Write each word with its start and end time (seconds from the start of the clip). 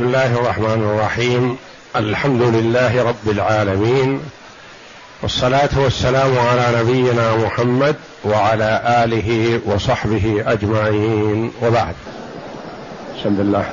بسم 0.00 0.08
الله 0.08 0.26
الرحمن 0.26 0.82
الرحيم. 0.82 1.56
الحمد 1.96 2.42
لله 2.42 3.02
رب 3.02 3.30
العالمين. 3.30 4.20
والصلاة 5.22 5.68
والسلام 5.76 6.38
على 6.38 6.80
نبينا 6.80 7.36
محمد 7.36 7.96
وعلى 8.24 8.82
آله 9.04 9.60
وصحبه 9.66 10.44
أجمعين. 10.46 11.50
وبعد. 11.62 11.94
بسم 13.18 13.40
الله 13.40 13.64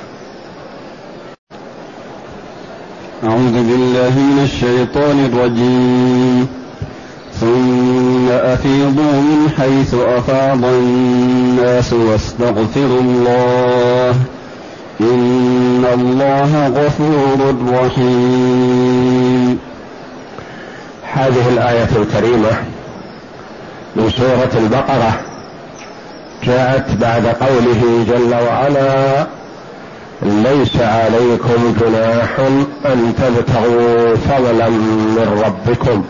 أعوذ 3.24 3.52
بالله 3.52 4.10
من 4.10 4.40
الشيطان 4.44 5.30
الرجيم. 5.32 6.48
ثم 7.40 8.28
أفيضوا 8.30 9.20
من 9.20 9.50
حيث 9.58 9.94
أفاض 9.94 10.64
الناس 10.64 11.92
واستغفروا 11.92 13.00
الله. 13.00 14.37
إن 15.00 15.84
الله 15.94 16.68
غفور 16.68 17.54
رحيم. 17.72 19.58
هذه 21.12 21.48
الآية 21.48 21.88
الكريمة 21.96 22.50
من 23.96 24.10
سورة 24.10 24.62
البقرة. 24.64 25.20
جاءت 26.44 26.90
بعد 27.00 27.26
قوله 27.26 28.04
جل 28.08 28.34
وعلا 28.34 29.26
ليس 30.22 30.76
عليكم 30.80 31.74
جناح 31.80 32.38
أن 32.86 33.14
تبتغوا 33.18 34.16
فضلا 34.16 34.68
من 34.68 35.42
ربكم. 35.44 36.04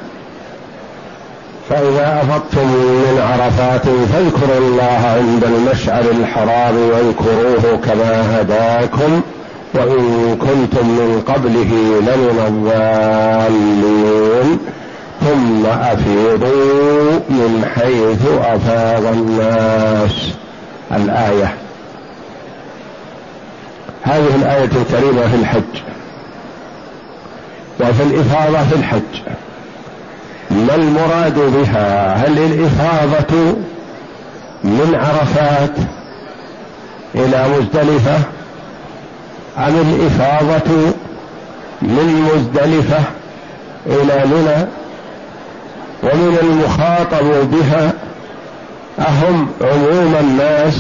فإذا 1.69 2.23
أفضتم 2.23 2.67
من 2.67 3.19
عرفات 3.33 3.83
فاذكروا 3.83 4.59
الله 4.59 5.01
عند 5.17 5.45
المشعر 5.45 6.01
الحرام 6.01 6.77
واذكروه 6.77 7.77
كما 7.85 8.41
هداكم 8.41 9.21
وإن 9.75 10.37
كنتم 10.41 10.89
من 10.89 11.23
قبله 11.27 12.01
لمن 12.01 12.39
الضالين. 13.19 14.59
ثم 15.21 15.67
أفيضوا 15.67 17.21
من 17.29 17.65
حيث 17.75 18.27
أفاض 18.45 19.05
الناس. 19.07 20.33
الآية. 20.93 21.55
هذه 24.03 24.35
الآية 24.35 24.65
الكريمة 24.65 25.29
في 25.29 25.37
الحج. 25.37 25.75
وفي 27.81 28.03
الإفاضة 28.03 28.59
في 28.59 28.75
الحج. 28.77 29.23
ما 30.51 30.75
المراد 30.75 31.39
بها؟ 31.39 32.15
هل 32.15 32.39
الإفاضة 32.39 33.57
من 34.65 34.95
عرفات 34.95 35.71
إلى 37.15 37.45
مزدلفة؟ 37.49 38.17
أم 39.59 39.75
الإفاضة 39.81 40.93
من 41.83 42.31
مزدلفة 42.35 42.99
إلى 43.87 44.25
منى؟ 44.27 44.67
ومن 46.03 46.39
المخاطب 46.43 47.51
بها 47.51 47.93
أهم 48.99 49.49
عموم 49.61 50.15
الناس؟ 50.21 50.75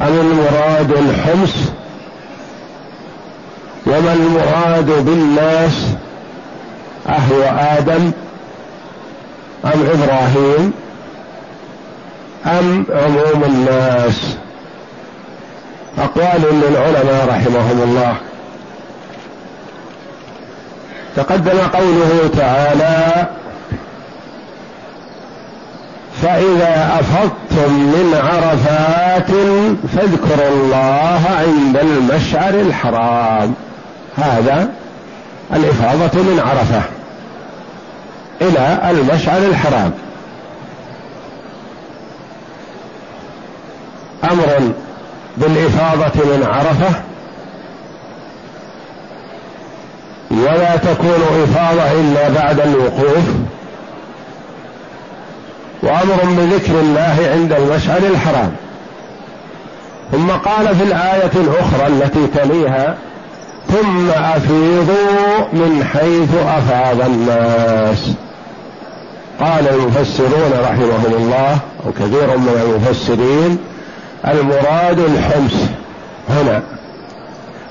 أم 0.00 0.20
المراد 0.20 0.90
الحمص؟ 0.92 1.54
وما 3.86 4.12
المراد 4.12 5.04
بالناس؟ 5.04 5.86
أهو 7.08 7.42
آدم 7.78 8.10
أم 9.64 9.86
إبراهيم؟ 9.94 10.72
أم 12.46 12.86
عموم 12.90 13.44
الناس؟ 13.44 14.36
أقوال 15.98 16.42
للعلماء 16.42 17.26
رحمهم 17.28 17.82
الله. 17.82 18.16
تقدم 21.16 21.58
قوله 21.58 22.30
تعالى 22.36 23.26
فإذا 26.22 27.00
أفضتم 27.00 27.72
من 27.72 28.14
عرفات 28.14 29.30
فاذكروا 29.96 30.48
الله 30.48 31.22
عند 31.38 31.76
المشعر 31.76 32.54
الحرام. 32.54 33.54
هذا 34.16 34.68
الإفاضة 35.54 36.22
من 36.22 36.40
عرفة. 36.40 36.82
إلى 38.42 38.90
المشعر 38.90 39.38
الحرام. 39.38 39.90
أمر 44.24 44.72
بالإفاضة 45.36 46.24
من 46.24 46.46
عرفة. 46.46 47.00
ولا 50.30 50.76
تكون 50.76 51.44
إفاضة 51.44 51.92
إلا 51.92 52.28
بعد 52.28 52.60
الوقوف. 52.60 53.24
وأمر 55.82 56.24
بذكر 56.24 56.80
الله 56.80 57.30
عند 57.32 57.52
المشعر 57.52 57.98
الحرام. 57.98 58.52
ثم 60.12 60.30
قال 60.30 60.76
في 60.76 60.82
الآية 60.82 61.30
الأخرى 61.34 61.86
التي 61.86 62.26
تليها 62.26 62.94
ثم 63.68 64.10
أفيضوا 64.10 65.38
من 65.52 65.84
حيث 65.92 66.34
أفاض 66.46 67.00
الناس. 67.00 68.14
قال 69.40 69.68
المفسرون 69.68 70.52
رحمهم 70.62 71.14
الله 71.14 71.58
أو 71.86 71.92
كثير 71.92 72.36
من 72.36 72.60
المفسرين 72.62 73.58
المراد 74.28 74.98
الحمص 74.98 75.54
هنا 76.28 76.62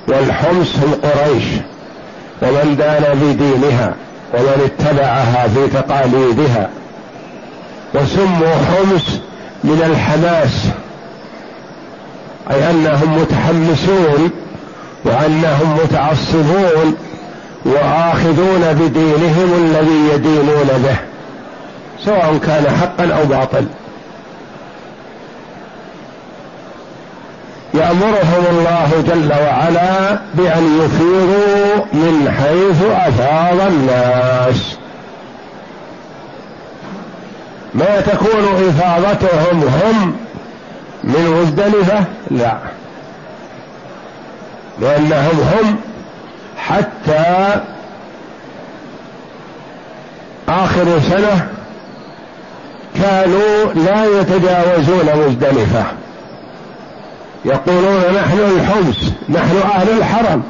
والحمص 0.07 0.75
هم 0.75 0.93
قريش 1.03 1.43
ومن 2.41 2.75
دان 2.75 3.19
بدينها 3.21 3.93
ومن 4.33 4.69
اتبعها 4.71 5.47
في 5.47 5.67
تقاليدها 5.67 6.69
وسموا 7.93 8.55
حمص 8.55 9.19
من 9.63 9.83
الحماس 9.85 10.67
أي 12.51 12.69
أنهم 12.69 13.21
متحمسون 13.21 14.31
وأنهم 15.05 15.77
متعصبون 15.83 16.95
وآخذون 17.65 18.73
بدينهم 18.73 19.53
الذي 19.57 20.13
يدينون 20.13 20.67
به. 20.83 21.12
سواء 21.99 22.37
كان 22.37 22.77
حقا 22.81 23.13
أو 23.17 23.25
باطل 23.25 23.65
يأمرهم 27.73 28.45
الله 28.49 29.03
جل 29.07 29.33
وعلا 29.33 30.19
بأن 30.33 30.79
يفيضوا 30.85 31.85
من 31.93 32.31
حيث 32.37 32.91
أفاض 32.91 33.67
الناس. 33.67 34.77
ما 37.73 38.01
تكون 38.01 38.69
إفاضتهم 38.69 39.63
هم 39.63 40.15
من 41.03 41.41
مزدلفه 41.41 42.03
لا. 42.31 42.57
لأنهم 44.79 45.39
هم 45.39 45.75
حتى 46.57 47.55
آخر 50.49 50.99
سنة 51.09 51.52
كانوا 53.03 53.73
لا 53.73 54.05
يتجاوزون 54.19 55.25
مزدلفة. 55.27 55.83
يقولون 57.45 58.01
نحن 58.15 58.39
الحمص 58.39 58.97
نحن 59.29 59.57
أهل 59.75 59.89
الحرم. 59.97 60.43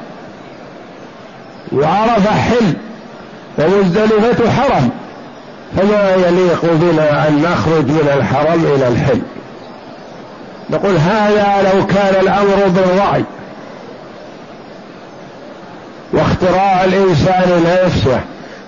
وعرف 1.72 2.28
حل 2.28 2.74
ومزدلفة 3.58 4.52
حرم. 4.52 4.90
فما 5.78 6.16
يليق 6.16 6.62
بنا 6.64 7.28
أن 7.28 7.42
نخرج 7.42 7.86
من 7.86 8.10
الحرم 8.18 8.66
إلى 8.76 8.88
الحل. 8.88 9.22
نقول 10.70 10.98
هذا 10.98 11.72
لو 11.74 11.86
كان 11.88 12.16
الأمر 12.22 12.68
بالرأي 12.68 13.24
واختراع 16.14 16.84
الإنسان 16.84 17.64
لنفسه 17.66 18.20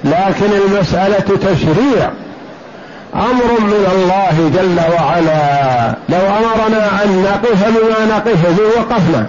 لكن 0.04 0.54
المسألة 0.66 1.38
تشريع. 1.38 2.10
أمر 3.16 3.60
من 3.60 3.86
الله 3.94 4.52
جل 4.56 4.80
وعلا. 4.94 5.96
لو 6.10 6.18
أمرنا 6.18 7.04
أن 7.04 7.24
نقف 7.24 7.68
بما 7.68 8.16
نقف 8.18 8.60
به 8.60 8.82
وقفنا. 8.82 9.26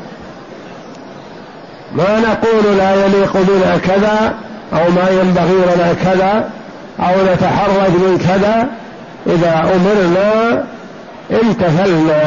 ما 1.93 2.21
نقول 2.21 2.77
لا 2.79 2.95
يليق 2.95 3.33
بنا 3.33 3.79
كذا 3.79 4.35
أو 4.73 4.91
ما 4.91 5.11
ينبغي 5.11 5.75
لنا 5.75 5.95
كذا 6.05 6.51
أو 7.01 7.15
نتحرج 7.33 7.91
من 7.91 8.19
كذا. 8.29 8.67
إذا 9.27 9.71
أمرنا 9.75 10.65
امتثلنا 11.43 12.23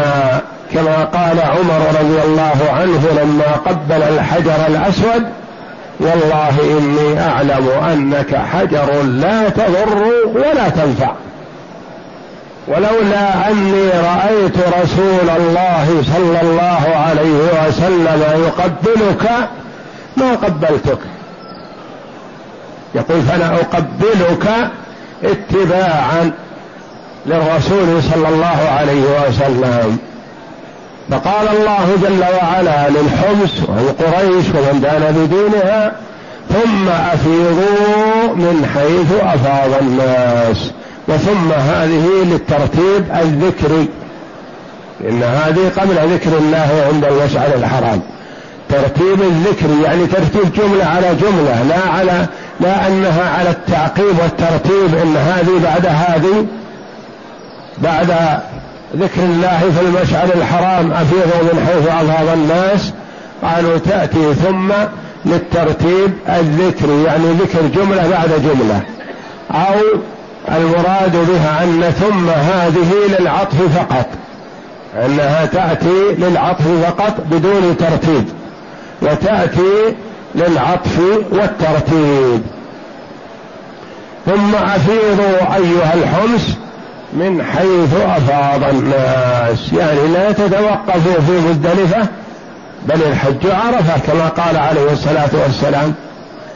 كما 0.74 1.06
قال 1.06 1.40
عمر 1.40 1.82
رضي 2.00 2.22
الله 2.26 2.72
عنه 2.74 3.24
لما 3.24 3.52
قبل 3.66 4.04
الحجر 4.04 4.68
الأسود. 4.68 5.24
والله 6.00 6.78
إني 6.78 7.22
أعلم 7.22 7.70
أنك 7.94 8.36
حجر 8.36 9.02
لا 9.04 9.50
تضر 9.50 10.04
ولا 10.26 10.70
تنفع. 10.70 11.12
ولولا 12.68 13.52
أني 13.52 13.90
رأيت 13.90 14.58
رسول 14.58 15.30
الله 15.38 16.04
صلى 16.16 16.42
الله 16.42 16.96
عليه 16.96 17.68
وسلم 17.68 18.24
يقبلك 18.48 19.32
ما 20.18 20.32
قبلتك. 20.32 21.00
يقول 22.96 23.22
فأنا 23.22 23.56
أقبلك 23.56 24.72
اتباعا 25.24 26.32
للرسول 27.26 28.04
صلى 28.14 28.28
الله 28.30 28.70
عليه 28.80 29.04
وسلم. 29.28 29.98
فقال 31.12 31.48
الله 31.48 31.98
جل 32.04 32.24
وعلا 32.24 32.90
للحمص 32.90 33.54
والقريش 33.68 34.46
ومن 34.46 34.80
دان 34.82 35.16
بدينها 35.18 35.92
ثم 36.50 36.90
أفيضوا 36.90 38.36
من 38.36 38.72
حيث 38.76 39.24
أفاض 39.24 39.82
الناس. 39.82 40.72
وثم 41.10 41.52
هذه 41.52 42.08
للترتيب 42.24 43.06
الذكري 43.22 43.88
لأن 45.02 45.24
هذه 45.24 45.72
قبل 45.78 46.14
ذكر 46.14 46.38
الله 46.38 46.90
عند 46.94 47.06
المشعر 47.06 47.48
الحرام. 47.56 48.02
ترتيب 48.70 49.22
الذكر 49.22 49.68
يعني 49.84 50.08
ترتيب 50.08 50.54
جملة 50.54 50.86
على 50.86 51.16
جملة 51.16 51.64
لا 51.64 51.92
على 51.92 52.26
لا 52.60 52.88
أنها 52.88 53.30
على 53.38 53.50
التعقيب 53.50 54.20
والترتيب 54.22 54.96
إن 55.04 55.18
هذه 55.18 55.64
بعد 55.64 55.86
هذه 55.86 56.46
بعد 57.78 58.08
ذكر 58.96 59.24
الله 59.24 59.60
في 59.60 59.82
المشعر 59.82 60.30
الحرام 60.36 60.92
أفيضوا 60.92 61.54
من 61.54 61.68
حيث 61.68 61.88
أفاض 61.88 62.28
الناس. 62.34 62.94
قالوا 63.44 63.78
تأتي 63.78 64.34
ثم 64.34 64.72
للترتيب 65.26 66.14
الذكري 66.30 67.04
يعني 67.04 67.32
ذكر 67.32 67.68
جملة 67.76 68.10
بعد 68.10 68.30
جملة. 68.30 68.82
أو 69.52 70.00
المراد 70.58 71.12
بها 71.12 71.64
أن 71.64 71.82
ثم 72.00 72.30
هذه 72.30 72.94
للعطف 73.20 73.78
فقط 73.78 74.06
أنها 75.06 75.46
تأتي 75.46 76.16
للعطف 76.18 76.68
فقط 76.86 77.14
بدون 77.32 77.78
ترتيب 77.78 78.26
وتأتي 79.02 79.96
للعطف 80.36 81.00
والترتيب. 81.32 82.42
ثم 84.26 84.56
أفيضوا 84.56 85.56
أيها 85.56 85.94
الحمص 85.94 86.42
من 87.14 87.44
حيث 87.44 87.94
أفاض 88.18 88.64
الناس. 88.64 89.74
يعني 89.74 90.08
لا 90.14 90.32
تتوقفوا 90.32 91.22
في 91.28 91.32
مزدلفة 91.32 92.08
بل 92.86 93.04
الحج 93.04 93.46
عرفة 93.46 94.00
كما 94.08 94.28
قال 94.28 94.58
عليه 94.58 94.92
الصلاة 94.92 95.30
والسلام. 95.44 95.94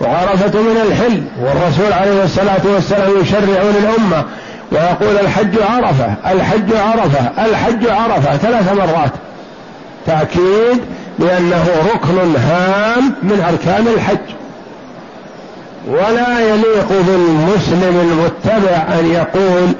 وعرفة 0.01 0.62
من 0.62 0.78
الحل 0.88 1.24
والرسول 1.42 1.94
عليه 1.94 2.24
الصلاة 2.24 2.62
والسلام 2.75 3.22
يشرع 3.22 3.62
للأمة 3.63 4.24
ويقول 4.72 5.18
الحج 5.18 5.56
عرفة 5.69 6.13
الحج 6.31 6.74
عرفة 6.75 7.45
الحج 7.45 7.88
عرفة 7.88 8.38
ثلاث 8.38 8.74
مرات. 8.74 9.12
تأكيد 10.06 10.81
لأنه 11.19 11.66
ركن 11.94 12.36
هام 12.36 13.13
من 13.24 13.44
أركان 13.50 13.88
الحج. 13.88 14.34
ولا 15.88 16.40
يليق 16.40 16.90
بالمسلم 16.90 18.00
المتبع 18.01 19.00
أن 19.00 19.12
يقول 19.12 19.74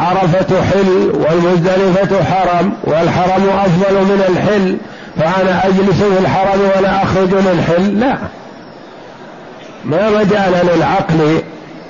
عرفة 0.00 0.62
حل 0.62 1.12
والمزدلفة 1.14 2.24
حرم 2.24 2.72
والحرم 2.84 3.48
أفضل 3.64 3.94
من 3.94 4.24
الحل 4.28 4.76
فأنا 5.18 5.66
أجلس 5.66 6.02
في 6.02 6.18
الحرم 6.20 6.60
ولا 6.76 7.02
أخرج 7.02 7.28
للحل 7.34 8.00
لا. 8.00 8.16
ما 9.84 10.10
مجال 10.10 10.66
للعقل 10.74 11.42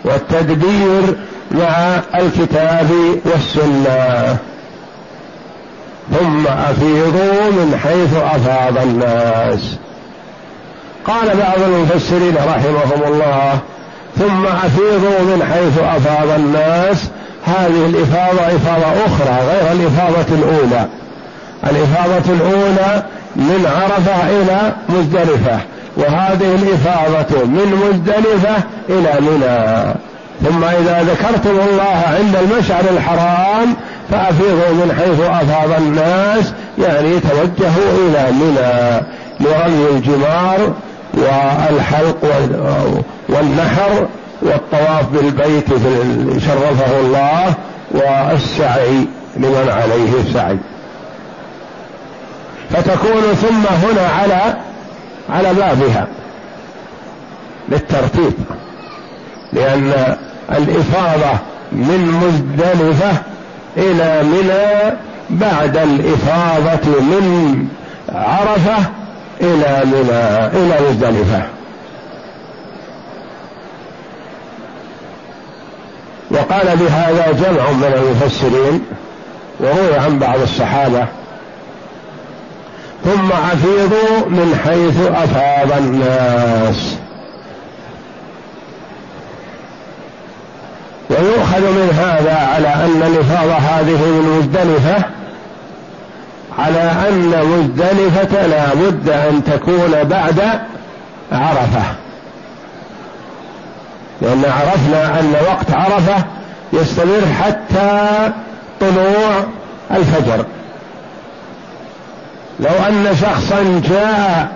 والتدبير 0.05 1.17
مع 1.51 2.01
الكتاب 2.15 2.91
والسنة. 3.25 4.37
ثم 6.19 6.47
أفيضوا 6.47 7.51
من 7.51 7.79
حيث 7.85 8.15
أفاض 8.17 8.79
الناس. 8.79 9.77
قال 11.05 11.37
بعض 11.37 11.63
المفسرين 11.67 12.35
رحمهم 12.37 13.13
الله 13.13 13.59
ثم 14.19 14.47
أفيضوا 14.47 15.21
من 15.21 15.43
حيث 15.53 15.79
أفاض 15.79 16.29
الناس. 16.31 17.09
هذه 17.45 17.87
الإفاضة 17.87 18.47
إفاضة 18.47 19.07
أخرى 19.07 19.39
غير 19.49 19.73
الإفاضة 19.73 20.35
الأولى. 20.35 20.87
الإفاضة 21.65 22.33
الأولى 22.33 23.03
من 23.37 23.67
عرفة 23.67 24.29
إلى 24.31 24.73
مزدلفة. 24.89 25.61
وهذه 26.01 26.55
الإفاضة 26.55 27.45
من 27.45 27.83
مزدلفة 27.85 28.57
إلى 28.89 29.21
منى. 29.21 29.95
ثم 30.45 30.65
إذا 30.65 31.03
ذكرتم 31.03 31.61
الله 31.71 32.03
عند 32.19 32.37
المشعر 32.37 32.85
الحرام 32.91 33.77
فأفيضوا 34.11 34.73
من 34.73 34.93
حيث 34.99 35.21
أفاض 35.21 35.81
الناس 35.81 36.53
يعني 36.79 37.21
توجهوا 37.21 38.09
إلى 38.09 38.33
منى. 38.33 39.07
لرمي 39.41 39.89
الجمار 39.91 40.73
والحلق 41.15 42.25
والنحر 43.29 44.07
والطواف 44.43 45.09
بالبيت 45.13 45.69
شرفه 46.39 47.01
الله 47.01 47.55
والسعي 47.91 49.07
لمن 49.37 49.69
عليه 49.69 50.21
السعي. 50.21 50.59
فتكون 52.71 53.23
ثم 53.43 53.67
هنا 53.67 54.09
على 54.21 54.57
على 55.31 55.55
بابها 55.55 56.07
للترتيب 57.69 58.33
لأن 59.53 60.17
الإفاضة 60.51 61.39
من 61.73 62.21
مزدلفة 62.23 63.13
إلى 63.77 64.23
منى 64.23 64.97
بعد 65.31 65.77
الإفاضة 65.77 67.01
من 67.01 67.69
عرفة 68.09 68.79
إلى 69.41 69.83
منى 69.85 70.47
إلى 70.47 70.89
مزدلفة. 70.89 71.43
وقال 76.31 76.77
بهذا 76.77 77.33
جمع 77.33 77.71
من 77.71 77.93
المفسرين 77.95 78.83
وروي 79.61 79.97
عن 79.99 80.19
بعض 80.19 80.41
الصحابة 80.41 81.07
ثم 83.05 83.33
افيضوا 83.33 84.29
من 84.29 84.61
حيث 84.65 84.97
أفاض 85.07 85.79
الناس. 85.79 86.97
ويؤخذ 91.11 91.61
من 91.61 91.91
هذا 91.99 92.35
على 92.55 92.69
أن 92.69 93.03
الافاضه 93.03 93.55
هذه 93.55 94.07
من 94.07 94.39
مزدلفه 94.39 95.05
على 96.59 96.93
أن 97.09 97.47
مزدلفة 97.47 98.47
لا 98.47 98.75
بد 98.75 99.09
أن 99.09 99.45
تكون 99.45 100.05
بعد 100.05 100.41
عرفة. 101.33 101.83
لأن 104.23 104.45
عرفنا 104.45 105.21
أن 105.21 105.35
وقت 105.47 105.73
عرفة 105.73 106.25
يستمر 106.73 107.23
حتى 107.43 108.09
طلوع 108.81 109.45
الفجر. 109.91 110.45
لو 112.61 112.71
أن 112.89 113.17
شخصا 113.21 113.81
جاء 113.91 114.53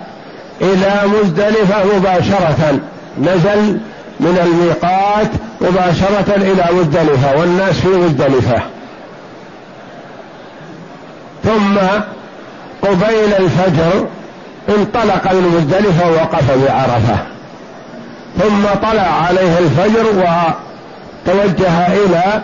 إلى 0.61 1.01
مزدلفة 1.07 1.97
مباشرة 1.97 2.79
نزل 3.21 3.79
من 4.19 4.39
الميقات 4.43 5.27
مباشرة 5.61 6.35
إلى 6.35 6.65
مزدلفة 6.73 7.39
والناس 7.39 7.79
في 7.79 7.87
مزدلفة. 7.87 8.61
ثم 11.43 11.77
قبيل 12.81 13.33
الفجر 13.39 14.07
انطلق 14.69 15.33
من 15.33 15.53
مزدلفة 15.57 16.09
ووقف 16.09 16.51
بعرفة. 16.51 17.17
ثم 18.39 18.89
طلع 18.89 19.25
عليه 19.27 19.59
الفجر 19.59 20.05
وتوجه 20.07 21.87
إلى 21.87 22.41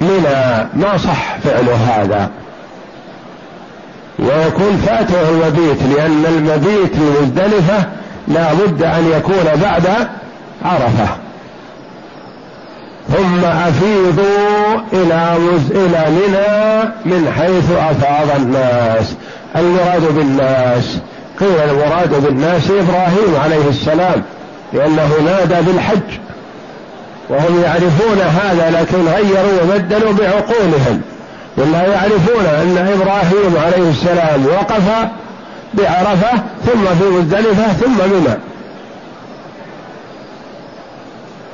منى. 0.00 0.68
ما 0.74 0.96
صح 0.96 1.36
فعل 1.44 1.68
هذا؟ 1.68 2.30
ويكون 4.20 4.82
فاته 4.86 5.28
المبيت 5.28 5.82
لأن 5.82 6.24
المبيت 6.28 6.92
لمزدلفة 6.96 7.84
لا 8.28 8.52
بد 8.52 8.82
أن 8.82 9.12
يكون 9.16 9.60
بعد 9.62 9.86
عرفة. 10.64 11.08
ثم 13.08 13.44
أفيضوا 13.44 14.80
إلى. 14.92 15.36
إلى 15.70 16.06
منى 16.10 16.90
من 17.04 17.32
حيث 17.38 17.70
أفاض 17.70 18.40
الناس. 18.40 19.14
المراد 19.56 20.14
بالناس 20.14 20.98
قيل 21.40 21.70
المراد 21.70 22.22
بالناس 22.24 22.70
إبراهيم 22.70 23.36
عليه 23.44 23.68
السلام 23.68 24.22
لأنه 24.72 25.10
نادى 25.24 25.66
بالحج. 25.66 26.18
وهم 27.28 27.62
يعرفون 27.62 28.20
هذا 28.20 28.70
لكن 28.80 29.08
غيروا 29.08 29.62
وبدلوا 29.62 30.12
بعقولهم. 30.12 31.00
ولا 31.56 31.86
يعرفون 31.86 32.44
أن 32.46 32.78
إبراهيم 32.92 33.56
عليه 33.64 33.90
السلام 33.90 34.46
وقف 34.46 35.08
بعرفة 35.74 36.42
ثم 36.66 36.84
في 36.84 37.10
مزدلفة 37.10 37.72
ثم 37.72 37.98
منى 38.12 38.36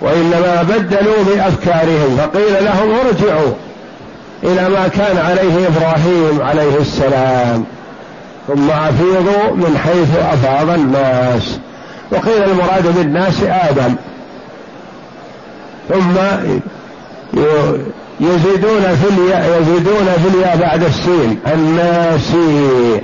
وإنما 0.01 0.63
بدلوا 0.63 1.25
بأفكارهم 1.25 2.17
فقيل 2.17 2.65
لهم 2.65 2.95
ارجعوا 3.07 3.53
إلى 4.43 4.69
ما 4.69 4.89
كان 4.89 5.19
عليه 5.19 5.67
إبراهيم 5.67 6.43
عليه 6.43 6.77
السلام 6.81 7.65
ثم 8.49 8.71
أفيضوا 8.71 9.55
من 9.55 9.79
حيث 9.85 10.17
أفاض 10.33 10.71
الناس. 10.71 11.59
وقيل 12.13 12.43
المراد 12.45 12.97
بالناس 12.97 13.43
آدم. 13.43 13.95
ثم 15.89 16.17
يزيدون 18.21 18.83
في 18.83 19.09
الياء 19.09 19.61
يزيدون 19.61 20.07
في 20.23 20.29
الياء 20.35 20.57
بعد 20.57 20.83
السين. 20.85 21.39
الناسي 21.47 23.01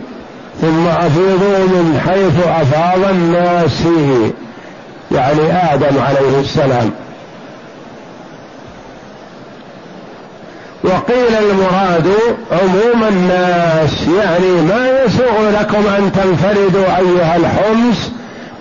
ثم 0.61 0.87
أفيضوا 0.87 1.59
من 1.59 2.01
حيث 2.07 2.47
أفاض 2.47 3.11
الناس. 3.11 3.83
يعني 5.13 5.73
آدم 5.75 5.99
عليه 5.99 6.41
السلام. 6.41 6.91
وقيل 10.85 11.35
المراد 11.51 12.09
عموم 12.53 13.09
الناس. 13.09 14.09
يعني 14.19 14.51
ما 14.51 15.03
يسوغ 15.05 15.51
لكم 15.61 15.87
أن 15.99 16.13
تنفردوا 16.13 16.97
أيها 16.99 17.37
الحمص 17.37 18.11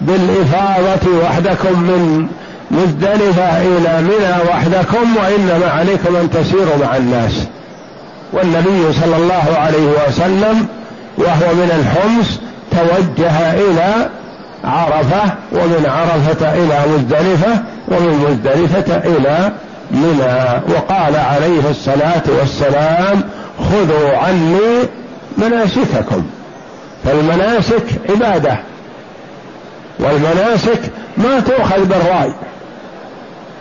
بالإفاضة 0.02 1.20
وحدكم 1.24 1.80
من 1.82 2.28
مزدلفة 2.72 3.62
إلى 3.62 4.02
منى 4.02 4.50
وحدكم 4.50 5.18
وإنما 5.18 5.72
عليكم 5.72 6.16
أن 6.16 6.30
تسيروا 6.30 6.78
مع 6.84 6.98
الناس. 6.98 7.48
والنبي 8.34 8.94
صلى 8.94 9.16
الله 9.16 9.58
عليه 9.58 10.08
وسلم 10.08 10.68
وهو 11.18 11.54
من 11.54 11.72
الحمص 11.80 12.40
توجه 12.72 13.54
إلى 13.54 14.10
عرفة 14.64 15.34
ومن 15.52 15.86
عرفة 15.86 16.54
إلى 16.54 16.82
مزدلفة 16.94 17.64
ومن 17.88 18.26
مزدلفة 18.28 18.98
إلى 18.98 19.52
منى. 19.92 20.62
وقال 20.76 21.16
عليه 21.16 21.70
الصلاة 21.70 22.24
والسلام 22.40 23.24
خذوا 23.60 24.18
عني 24.18 24.88
مناسككم. 25.38 26.26
فالمناسك 27.06 27.84
عبادة 28.10 28.58
والمناسك 30.00 30.80
ما 31.18 31.40
تؤخذ 31.40 31.86
بالرأي. 31.86 32.34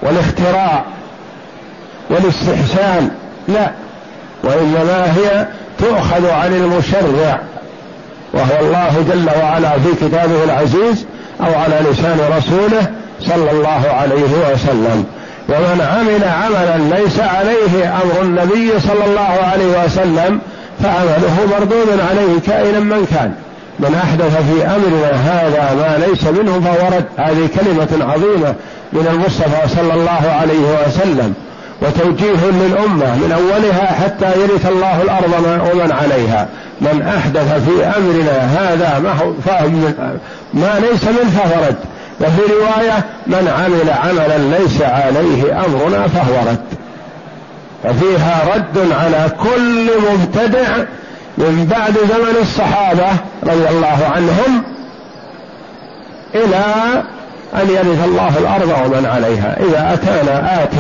والاختراع 0.03 0.85
والاستحسان 2.11 3.11
لا. 3.49 3.71
وإنما 4.45 5.15
هي 5.17 5.47
تؤخذ 5.79 6.31
عن 6.31 6.53
المشرع 6.53 7.41
وهو 8.33 8.61
الله 8.61 9.05
جل 9.13 9.29
وعلا 9.43 9.71
في 9.71 10.07
كتابه 10.07 10.45
العزيز 10.45 11.07
أو 11.41 11.61
على 11.61 11.81
لسان 11.91 12.19
رسوله 12.39 12.87
صلى 13.21 13.51
الله 13.51 13.83
عليه 13.91 14.53
وسلم. 14.53 15.05
ومن 15.49 15.81
عمل 15.81 16.25
عملا 16.25 16.97
ليس 16.97 17.21
عليه 17.21 17.95
أمر 18.03 18.23
النبي 18.23 18.81
صلى 18.81 19.05
الله 19.05 19.39
عليه 19.53 19.85
وسلم 19.85 20.41
فعمله 20.83 21.47
مردود 21.51 22.01
عليه 22.11 22.41
كائنا 22.47 22.81
من 22.81 23.07
كان. 23.11 23.35
من 23.81 23.95
أحدث 23.95 24.37
في 24.37 24.67
أمرنا 24.67 25.11
هذا 25.11 25.75
ما 25.75 26.07
ليس 26.07 26.25
منه 26.25 26.61
فهو 26.61 26.97
رد. 26.97 27.05
هذه 27.17 27.49
كلمة 27.61 28.13
عظيمة 28.13 28.55
من 28.93 29.07
المصطفى 29.13 29.69
صلى 29.77 29.95
الله 29.95 30.31
عليه 30.41 30.87
وسلم 30.87 31.35
وتوجيه 31.83 32.51
للأمة 32.51 33.15
من 33.17 33.33
أولها 33.33 33.87
حتى 33.87 34.41
يرث 34.41 34.67
الله 34.67 35.03
الأرض 35.03 35.33
ومن 35.73 35.93
عليها. 35.93 36.49
من 36.81 37.03
أحدث 37.03 37.65
في 37.65 37.85
أمرنا 37.85 38.39
هذا 38.59 38.99
ما 38.99 39.15
ما 40.55 40.81
ليس 40.81 41.05
منه 41.05 41.31
فهو 41.31 41.67
رد. 41.67 41.77
وفي 42.21 42.53
رواية 42.53 43.05
من 43.27 43.49
عمل 43.49 43.91
عملا 43.91 44.59
ليس 44.59 44.83
عليه 44.83 45.65
أمرنا 45.65 46.09
فهو 46.09 46.51
رد. 46.51 46.65
ففيها 47.85 48.43
رد 48.55 48.93
على 48.93 49.31
كل 49.43 49.91
مبتدع 50.13 50.85
من 51.41 51.67
بعد 51.71 51.93
زمن 51.93 52.37
الصحابة 52.43 53.09
رضي 53.43 53.69
الله 53.69 53.99
عنهم 54.15 54.63
إلى 56.35 56.65
أن 57.55 57.71
يرث 57.71 58.05
الله 58.05 58.39
الأرض 58.39 58.69
ومن 58.85 59.07
عليها. 59.07 59.57
إذا 59.61 59.95
أتانا 59.95 60.65
آت 60.65 60.75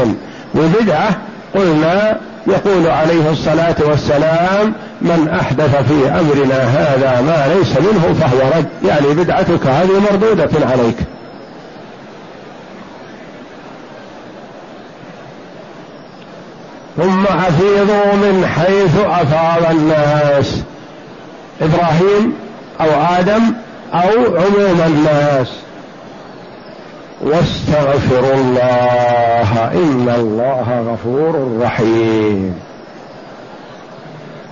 ببدعة 0.54 1.08
قلنا 1.54 2.16
يقول 2.46 2.86
عليه 2.86 3.30
الصلاة 3.30 3.76
والسلام 3.80 4.74
من 5.00 5.28
أحدث 5.40 5.76
في 5.88 6.08
أمرنا 6.08 6.62
هذا 6.62 7.20
ما 7.20 7.54
ليس 7.54 7.76
منه 7.76 8.14
فهو 8.20 8.58
رد. 8.58 8.66
يعني 8.84 9.14
بدعتك 9.14 9.66
هذه 9.66 10.00
مردودة 10.12 10.50
عليك. 10.72 10.96
أفيضوا 17.49 18.14
من 18.14 18.47
حيث 18.47 18.97
أفاض 18.97 19.70
الناس. 19.70 20.62
إبراهيم 21.62 22.35
أو 22.80 22.87
آدم 23.18 23.42
أو 23.94 24.37
عموم 24.37 24.80
الناس. 24.87 25.49
واستغفروا 27.20 28.35
الله 28.35 29.70
إن 29.75 30.14
الله 30.18 30.85
غفور 30.92 31.59
رحيم. 31.62 32.61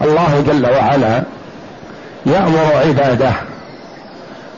الله 0.02 0.45
جل 0.47 0.71
وعلا 0.71 1.23
يأمر 2.26 2.73
عباده 2.87 3.33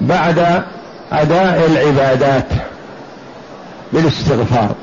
بعد 0.01 0.63
أداء 1.13 1.67
العبادات 1.67 2.47
بالاستغفار. 3.93 4.75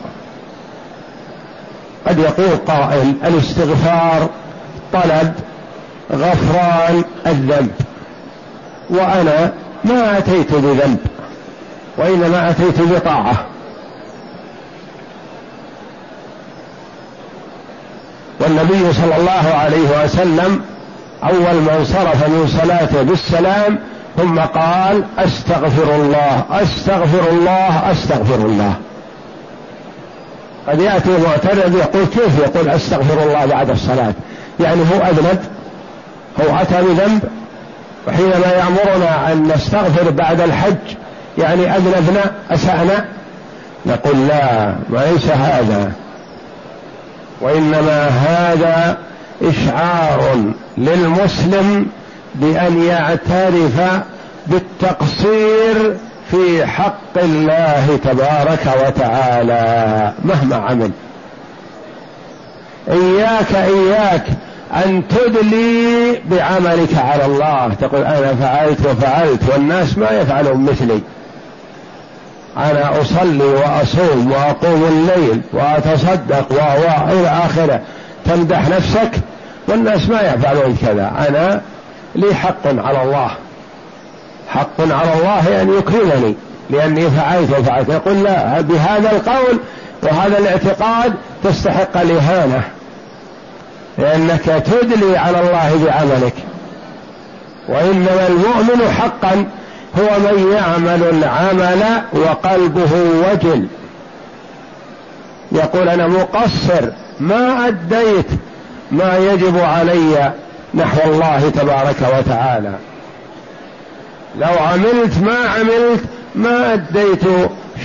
قد 2.08 2.20
يقول 2.20 2.58
قائل 2.68 3.14
الاستغفار 3.26 4.30
طلب 4.94 5.34
غفران 6.12 7.04
الذنب 7.28 7.72
وأنا 8.90 9.54
ما 9.84 10.18
أتيت 10.18 10.52
بذنب 10.54 10.98
وإنما 11.98 12.50
أتيت 12.50 12.82
بطاعة. 12.82 13.46
والنبي 18.40 18.94
صلى 18.94 19.16
الله 19.18 19.54
عليه 19.54 20.04
وسلم 20.04 20.62
أول 21.24 21.56
من 21.56 21.86
صرف 21.86 22.28
من 22.28 22.48
صلاته 22.62 23.04
بالسلام 23.04 23.80
ثم 24.18 24.40
قال 24.40 25.04
أستغفر 25.18 25.96
الله 25.96 26.44
أستغفر 26.52 27.30
الله 27.30 27.92
أستغفر 27.92 28.36
الله. 28.36 28.74
قد 30.67 30.79
يأتي 30.79 31.09
معترض 31.09 31.75
يقول 31.75 32.05
كيف 32.05 32.39
يقول 32.39 32.69
أستغفر 32.69 33.24
الله 33.24 33.45
بعد 33.45 33.69
الصلاة؟ 33.69 34.13
يعني 34.59 34.81
هو 34.81 35.01
اذنب 35.09 35.39
هو 36.41 36.62
أتى 36.62 36.81
بذنب 36.81 37.21
وحينما 38.07 38.47
يأمرنا 38.47 39.31
أن 39.31 39.51
نستغفر 39.55 40.09
بعد 40.09 40.41
الحج 40.41 40.95
يعني 41.38 41.75
اذنبنا 41.75 42.31
أسأنا 42.51 43.05
نقول 43.86 44.27
لا 44.27 44.75
وليس 44.89 45.25
هذا. 45.25 45.91
وإنما 47.41 48.07
هذا 48.07 48.97
إشعار 49.41 50.51
للمسلم 50.77 51.86
بأن 52.36 52.83
يعترف 52.83 54.01
بالتقصير 54.47 55.97
في 56.31 56.65
حق 56.65 57.17
الله 57.17 58.00
تبارك 58.03 58.67
وتعالى 58.86 60.13
مهما 60.25 60.55
عمل. 60.55 60.91
إياك 62.89 63.55
إياك 63.55 64.24
أن 64.86 65.03
تدلي 65.07 66.22
بعملك 66.25 66.96
على 66.98 67.25
الله. 67.25 67.74
تقول 67.74 68.03
أنا 68.03 68.36
فعلت 68.36 68.86
وفعلت 68.86 69.41
والناس 69.53 69.98
ما 69.98 70.12
يفعلون 70.12 70.65
مثلي. 70.65 71.01
أنا 72.57 73.01
أصلي 73.01 73.46
وأصوم 73.46 74.31
وأقوم 74.31 74.84
الليل 74.84 75.41
وأتصدق 75.53 76.51
و 76.51 76.55
إلى 77.12 77.27
آخره. 77.27 77.81
تمدح 78.25 78.69
نفسك 78.69 79.12
والناس 79.67 80.10
ما 80.10 80.22
يفعلون 80.22 80.77
كذا. 80.81 81.12
أنا 81.29 81.62
لي 82.15 82.36
حق 82.36 82.67
على 82.67 83.03
الله. 83.03 83.31
حق 84.50 84.82
على 84.82 85.13
الله 85.13 85.62
أن 85.62 85.77
يكرمني 85.77 86.36
لأني 86.70 87.10
فعلت 87.10 87.60
وفعلت. 87.60 87.89
يقول 87.89 88.24
لا 88.24 88.62
بهذا 88.62 89.12
القول 89.12 89.60
وهذا 90.04 90.38
الاعتقاد 90.38 91.13
تستحق 91.44 91.98
الإهانة 91.98 92.63
لأنك 93.98 94.63
تدلي 94.66 95.18
على 95.18 95.39
الله 95.39 95.86
بعملك. 95.86 96.34
وإنما 97.70 98.27
المؤمن 98.27 98.92
حقا 98.92 99.46
هو 100.00 100.20
من 100.20 100.51
يعمل 100.54 101.04
العمل 101.04 102.01
وقلبه 102.13 102.92
وجل. 102.94 103.68
يقول 105.51 105.89
أنا 105.89 106.08
مقصر 106.08 106.89
ما 107.20 107.68
أديت 107.68 108.27
ما 108.92 109.18
يجب 109.18 109.60
علي 109.60 110.32
نحو 110.74 111.12
الله 111.12 111.50
تبارك 111.50 111.98
وتعالى. 112.18 112.74
لو 114.39 114.60
عملت 114.60 115.17
ما 115.22 115.38
عملت 115.38 116.03
ما 116.36 116.74
أديت 116.74 117.24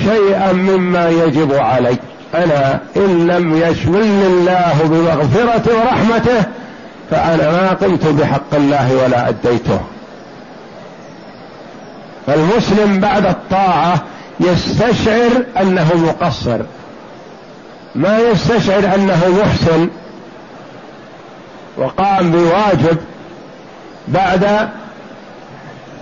شيئا 0.04 0.52
مما 0.52 1.08
يجب 1.08 1.54
علي. 1.54 1.96
أنا 2.34 2.80
إن 2.96 3.26
لم 3.26 3.56
يشملني 3.56 4.26
الله 4.26 4.74
بمغفرته 4.84 5.80
ورحمته 5.80 6.44
فأنا 7.10 7.50
ما 7.50 7.72
قمت 7.72 8.06
بحق 8.06 8.54
الله 8.54 8.96
ولا 8.96 9.28
أديته. 9.28 9.80
فالمسلم 12.26 13.00
بعد 13.00 13.26
الطاعة 13.26 14.02
يستشعر 14.40 15.30
أنه 15.60 15.96
مقصر. 15.96 16.58
ما 17.94 18.18
يستشعر 18.18 18.94
أنه 18.94 19.42
محسن. 19.44 19.88
وقام 21.78 22.30
بواجب 22.30 22.96
بعد 24.08 24.68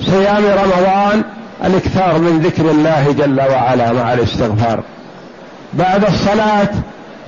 صيام 0.02 0.44
رمضان 0.44 1.24
الإكثار 1.64 2.18
من 2.18 2.40
ذكر 2.40 2.70
الله 2.70 3.12
جل 3.18 3.40
وعلا 3.40 3.92
مع 3.92 4.12
الاستغفار. 4.12 4.82
بعد 5.72 6.04
الصلاة 6.04 6.68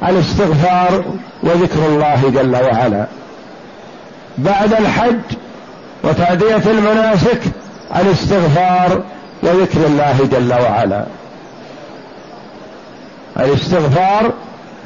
الاستغفار 0.08 1.04
وذكر 1.42 1.86
الله 1.86 2.30
جل 2.34 2.56
وعلا. 2.56 3.06
بعد 4.38 4.72
الحج 4.72 5.20
وتأدية 6.04 6.70
المناسك 6.70 7.40
الاستغفار 7.96 9.02
وذكر 9.42 9.86
الله 9.86 10.28
جل 10.32 10.52
وعلا. 10.52 11.04
الاستغفار 13.40 14.32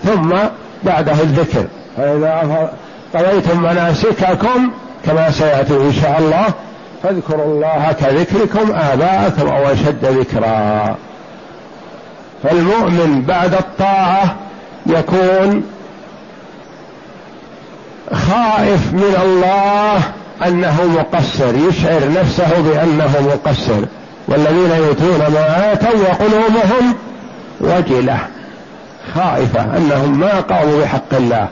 ثم 0.04 0.34
بعده 0.82 1.12
الذكر. 1.12 1.66
فإذا 1.96 2.70
قضيتم 3.14 3.62
مناسككم 3.62 4.70
كما 5.04 5.30
سيأتي 5.30 5.76
إن 5.76 5.92
شاء 6.02 6.18
الله. 6.18 6.46
فاذكروا 7.06 7.44
الله 7.44 7.92
كذكركم 8.00 8.72
آباءكم 8.72 9.48
أو 9.48 9.72
أشد 9.72 10.04
ذكرا. 10.04 10.96
فالمؤمن 12.42 13.22
بعد 13.22 13.54
الطاعة 13.54 14.36
يكون 14.86 15.64
خائف 18.12 18.92
من 18.92 19.16
الله 19.22 20.00
أنه 20.46 20.84
مقصر 20.84 21.54
يشعر 21.68 22.00
نفسه 22.20 22.60
بأنه 22.60 23.12
مقصر. 23.34 23.80
والذين 24.28 24.70
يؤتون 24.70 25.18
ما 25.18 25.72
آتوا 25.72 26.00
وقلوبهم 26.00 26.94
وجلة 27.60 28.18
خائفة 29.14 29.76
أنهم 29.76 30.20
ما 30.20 30.40
قاموا 30.40 30.82
بحق 30.82 31.14
الله. 31.14 31.48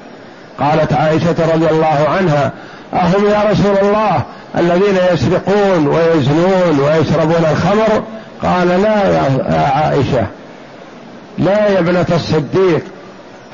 قالت 0.61 0.93
عائشة 0.93 1.55
رضي 1.55 1.71
الله 1.71 2.09
عنها 2.19 2.53
أهم 2.95 3.27
يا 3.27 3.43
رسول 3.51 3.77
الله؟ 3.83 4.23
الذين 4.59 4.99
يسرقون 5.13 5.87
ويزنون 5.87 6.81
ويشربون 6.81 7.47
الخمر؟ 7.51 8.03
قال 8.43 8.69
لا 8.69 9.09
يا 9.09 9.53
عائشة. 9.75 10.27
لا 11.39 11.69
يا 11.69 11.79
ابنة 11.79 12.07
الصديق. 12.13 12.83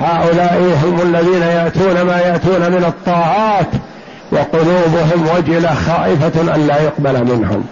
هؤلاء 0.00 0.78
هم 0.84 1.00
الذين 1.02 1.42
يأتون 1.42 2.02
ما 2.02 2.18
يأتون 2.18 2.72
من 2.72 2.84
الطاعات 2.84 3.66
وقلوبهم 4.32 5.28
وجلة 5.36 5.74
خائفة 5.74 6.54
أن 6.54 6.66
لا 6.66 6.82
يقبل 6.82 7.24
منهم. 7.24 7.64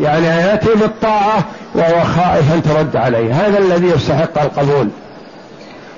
يعني 0.00 0.26
يأتي 0.26 0.68
بالطاعة 0.80 1.44
وهو 1.74 2.04
خائف 2.04 2.54
أن 2.54 2.62
ترد 2.62 2.96
عليه. 2.96 3.46
هذا 3.46 3.58
الذي 3.58 3.86
يستحق 3.86 4.42
القبول. 4.42 4.88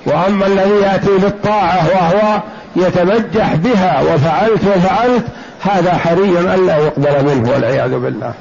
وأما 0.07 0.47
الذي 0.47 0.81
يأتي 0.83 1.19
بالطاعة 1.19 1.87
وهو 1.89 2.41
يتمجح 2.77 3.55
بها 3.55 4.03
وفعلت 4.03 4.61
وفعلت 4.77 5.25
هذا 5.65 5.93
حري 5.93 6.39
أن 6.39 6.67
لا 6.67 6.77
يقبل 6.77 7.25
منه. 7.25 7.51
والعياذ 7.51 7.99
بالله. 7.99 8.33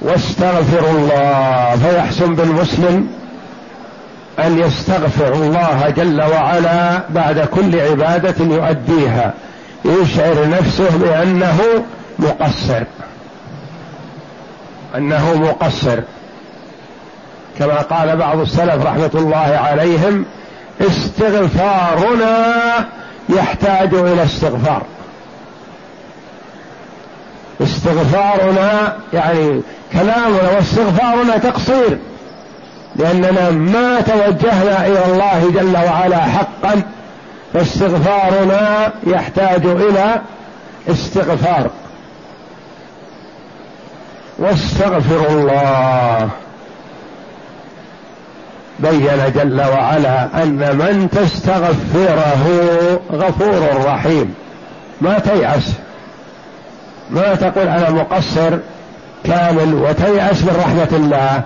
واستغفر 0.00 0.90
الله. 0.90 1.76
فيحسن 1.76 2.34
بالمسلم 2.34 3.08
أن 4.38 4.58
يستغفر 4.58 5.32
الله 5.32 5.90
جل 5.96 6.22
وعلا 6.22 7.00
بعد 7.10 7.40
كل 7.40 7.80
عبادة 7.80 8.44
يؤديها. 8.44 9.34
يشعر 9.84 10.48
نفسه 10.48 10.98
بأنه 10.98 11.58
مقصر. 12.18 12.82
أنه 14.96 15.34
مقصر. 15.34 16.00
كما 17.58 17.74
قال 17.74 18.16
بعض 18.16 18.40
السلف 18.40 18.86
رحمة 18.86 19.10
الله 19.14 19.60
عليهم 19.68 20.24
استغفارنا 20.80 22.54
يحتاج 23.28 23.94
إلى 23.94 24.24
استغفار. 24.24 24.82
استغفارنا 27.62 28.96
يعني 29.12 29.62
كلامنا 29.92 30.50
واستغفارنا 30.56 31.36
تقصير 31.38 31.98
لأننا 32.96 33.50
ما 33.50 34.00
توجهنا 34.00 34.86
إلى 34.86 35.04
الله 35.06 35.50
جل 35.50 35.76
وعلا 35.76 36.18
حقا 36.18 36.82
فاستغفارنا 37.52 38.92
يحتاج 39.06 39.66
إلى 39.66 40.20
استغفار. 40.88 41.70
واستغفر 44.38 45.26
الله. 45.28 46.30
بين 48.78 49.32
جل 49.34 49.60
وعلا 49.60 50.42
أن 50.42 50.76
من 50.76 51.08
تستغفره 51.10 52.44
غفور 53.12 53.84
رحيم. 53.84 54.34
ما 55.00 55.18
تيأس. 55.18 55.72
ما 57.10 57.34
تقول 57.34 57.68
أنا 57.68 57.90
مقصر 57.90 58.58
كامل 59.24 59.74
وتيأس 59.74 60.42
من 60.42 60.56
رحمة 60.60 60.88
الله. 60.92 61.42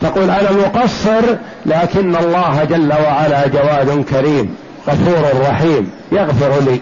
تقول 0.00 0.30
أنا 0.30 0.52
مقصر 0.52 1.36
لكن 1.66 2.16
الله 2.16 2.64
جل 2.64 2.92
وعلا 2.92 3.46
جواد 3.46 4.04
كريم 4.10 4.56
غفور 4.88 5.40
رحيم 5.50 5.90
يغفر 6.12 6.60
لي. 6.60 6.80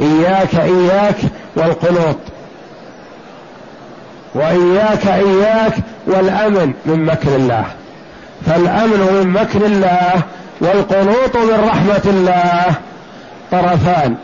إياك 0.00 0.54
إياك 0.54 1.16
والقنوط. 1.56 2.16
وإياك 4.34 5.06
إياك 5.06 5.74
والأمن 6.06 6.72
من 6.86 7.04
مكر 7.04 7.36
الله. 7.36 7.64
فالأمن 8.46 9.24
من 9.24 9.28
مكر 9.32 9.66
الله 9.66 10.22
والقنوط 10.60 11.36
من 11.36 11.68
رحمة 11.68 12.02
الله. 12.06 12.74
طرفان. 13.50 14.14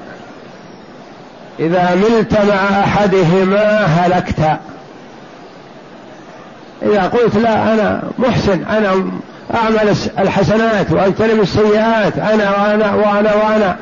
إذا 1.60 1.94
ملت 1.94 2.32
مع 2.34 2.80
أحدهما 2.80 3.84
هلكت. 3.84 4.58
إذا 6.82 7.02
قلت 7.02 7.36
لا 7.36 7.74
أنا 7.74 8.02
محسن 8.18 8.64
أنا 8.64 9.10
أعمل 9.54 9.96
الحسنات 10.18 10.92
وأجتنب 10.92 11.40
السيئات 11.40 12.18
أنا 12.18 12.50
وأنا 12.50 12.94
وأنا 12.94 13.34
وأنا. 13.34 13.76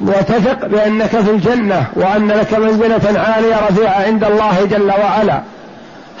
وتثق 0.00 0.66
بأنك 0.66 1.20
في 1.20 1.30
الجنة 1.30 1.86
وأن 1.96 2.28
لك 2.28 2.54
منزلة 2.54 3.20
عالية 3.20 3.56
رفيعة 3.70 4.02
عند 4.06 4.24
الله 4.24 4.64
جل 4.64 4.90
وعلا. 4.90 5.40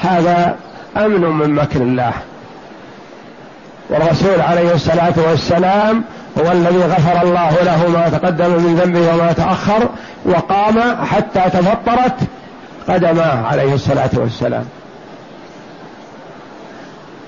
هذا 0.00 0.54
أمن 0.96 1.20
من 1.20 1.54
مكر 1.54 1.80
الله. 1.80 2.12
والرسول 3.92 4.40
عليه 4.40 4.74
الصلاة 4.74 5.14
والسلام 5.28 6.04
هو 6.38 6.52
الذي 6.52 6.78
غفر 6.78 7.22
الله 7.22 7.50
له 7.62 7.88
ما 7.88 8.08
تقدم 8.08 8.50
من 8.50 8.80
ذنبه 8.82 9.14
وما 9.14 9.32
تأخر 9.32 9.88
وقام 10.24 11.06
حتى 11.06 11.40
تفطرت 11.40 12.16
قدماه 12.88 13.46
عليه 13.46 13.74
الصلاة 13.74 14.10
والسلام. 14.14 14.64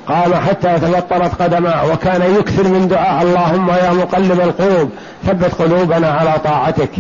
قام 0.09 0.35
حتى 0.35 0.79
تفطرت 0.79 1.43
قدماه 1.43 1.93
وكان 1.93 2.23
يكثر 2.39 2.69
من 2.69 2.89
دعاء 2.89 3.23
اللهم 3.23 3.71
يا 3.71 3.91
مقلب 3.93 4.41
القلوب 4.41 4.91
ثبت 5.27 5.55
قلوبنا 5.55 6.11
على 6.11 6.33
طاعتك. 6.45 6.91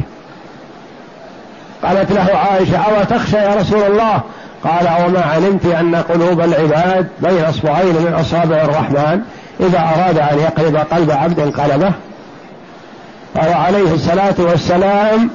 قالت 1.84 2.12
له 2.12 2.36
عائشة 2.36 2.76
أو 2.76 3.04
تخشى 3.04 3.36
يا 3.36 3.54
رسول 3.54 3.82
الله؟ 3.82 4.20
قال 4.64 5.04
وما 5.06 5.20
علمت 5.20 5.66
أن 5.66 5.94
قلوب 5.94 6.40
العباد 6.40 7.08
بين 7.20 7.44
أصبعين 7.44 7.94
من 7.94 8.16
أصابع 8.20 8.56
الرحمن؟ 8.56 9.20
إذا 9.60 9.78
أراد 9.78 10.18
أن 10.18 10.38
يقلب 10.38 10.76
قلب 10.76 11.10
عبد 11.10 11.40
قلبه 11.40 11.92
قال 13.40 13.52
عليه 13.52 13.94
الصلاة 13.94 14.34
والسلام 14.38 15.30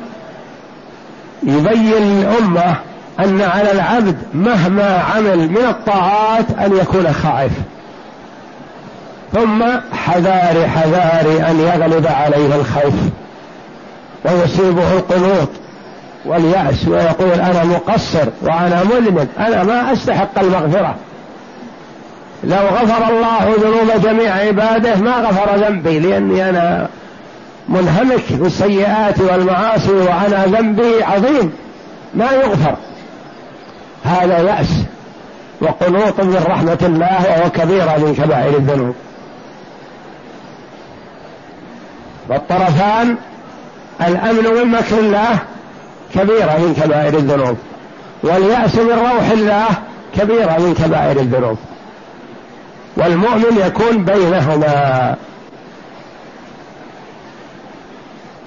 يبين 1.43 1.93
الأمة 1.93 2.75
أن 3.19 3.41
على 3.41 3.71
العبد 3.71 4.17
مهما 4.33 5.03
عمل 5.15 5.49
من 5.49 5.65
الطاعات 5.69 6.45
أن 6.51 6.77
يكون 6.77 7.13
خائف. 7.13 7.51
ثم 9.33 9.63
حذار 9.93 10.67
حذار 10.67 11.49
أن 11.49 11.59
يغلب 11.59 12.07
عليه 12.07 12.55
الخوف. 12.55 12.93
ويصيبه 14.25 14.93
القنوط 14.93 15.49
واليأس 16.25 16.87
ويقول 16.87 17.31
أنا 17.31 17.63
مقصر 17.63 18.25
وأنا 18.41 18.83
مذنب 18.83 19.27
أنا 19.39 19.63
ما 19.63 19.93
أستحق 19.93 20.39
المغفرة. 20.39 20.95
لو 22.43 22.57
غفر 22.57 23.09
الله 23.09 23.55
ذنوب 23.57 24.01
جميع 24.03 24.35
عباده 24.35 24.95
ما 24.95 25.11
غفر 25.11 25.55
ذنبي 25.55 25.99
لأني 25.99 26.49
أنا 26.49 26.87
منهمك 27.69 28.31
بالسيئات 28.31 29.19
والمعاصي 29.19 29.91
وأنا 29.91 30.45
ذنبي 30.45 31.03
عظيم. 31.03 31.51
ما 32.13 32.31
يغفر. 32.31 32.75
هذا 34.03 34.37
يأس 34.37 34.83
وقنوط 35.61 36.19
من 36.21 36.43
رحمة 36.47 36.77
الله 36.81 37.25
وهو 37.29 37.49
كبيرة 37.49 37.97
من 37.97 38.15
كبائر 38.15 38.57
الذنوب. 38.57 38.95
والطرفان 42.29 43.15
الأمن 44.01 44.43
من 44.43 44.71
مكر 44.71 44.99
الله 44.99 45.39
كبيرة 46.15 46.57
من 46.57 46.81
كبائر 46.83 47.17
الذنوب. 47.17 47.57
واليأس 48.23 48.75
من 48.75 48.91
روح 48.91 49.29
الله 49.31 49.67
كبيرة 50.17 50.57
من 50.59 50.73
كبائر 50.73 51.19
الذنوب. 51.19 51.57
والمؤمن 52.99 53.57
يكون 53.65 54.05
بينهما. 54.05 55.15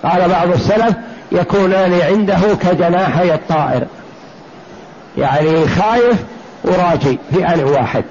قال 0.05 0.29
بعض 0.29 0.53
السلف 0.53 0.95
يكونان 1.33 2.01
عنده 2.01 2.38
كجناحي 2.62 3.35
الطائر. 3.35 3.87
يعني 5.19 5.69
خايف 5.69 6.17
وراجي 6.65 7.19
في 7.35 7.47
آن 7.49 7.65
واحد. 7.65 8.05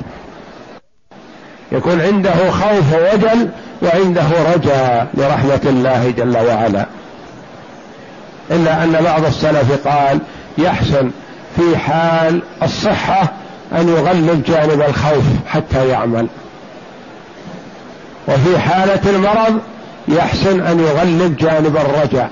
يكون 1.72 2.02
عنده 2.02 2.52
خوف 2.52 2.94
ووجل 2.94 3.50
وعنده 3.82 4.54
رجاء 4.56 5.08
لرحمة 5.14 5.62
الله 5.66 6.14
جل 6.18 6.38
وعلا. 6.38 6.86
إلا 8.52 8.84
أن 8.84 9.04
بعض 9.04 9.26
السلف 9.26 9.88
قال 9.88 10.20
يحسن 10.58 11.12
في 11.56 11.78
حال 11.78 12.42
الصحة 12.64 13.34
أن 13.74 13.90
يغلب 13.90 14.44
جانب 14.44 14.82
الخوف 14.82 15.24
حتى 15.48 15.88
يعمل. 15.88 16.28
وفي 18.28 18.60
حالة 18.60 19.10
المرض 19.10 19.60
يحسن 20.08 20.62
أن 20.62 20.80
يغلب 20.80 21.38
جانب 21.38 21.78
الرجع 21.78 22.28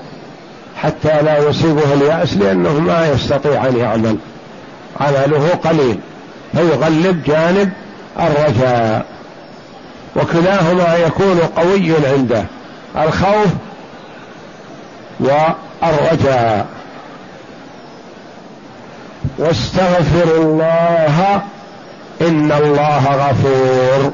حتى 0.76 1.22
لا 1.22 1.48
يصيبه 1.48 1.94
اليأس 1.94 2.36
لأنه 2.36 2.80
ما 2.80 3.08
يستطيع 3.08 3.66
أن 3.66 3.76
يعمل. 3.76 4.16
عمله 5.00 5.48
قليل 5.64 6.00
فيغلب 6.52 7.22
جانب 7.26 7.72
الرجاء. 8.20 9.06
وكلاهما 10.16 10.96
يكون 10.96 11.40
قوي 11.56 11.92
عنده 12.06 12.44
الخوف 12.96 13.48
والرجاء. 15.20 16.66
واستغفر 19.38 20.36
الله 20.36 21.42
إن 22.20 22.52
الله 22.52 23.04
غفور. 23.06 24.12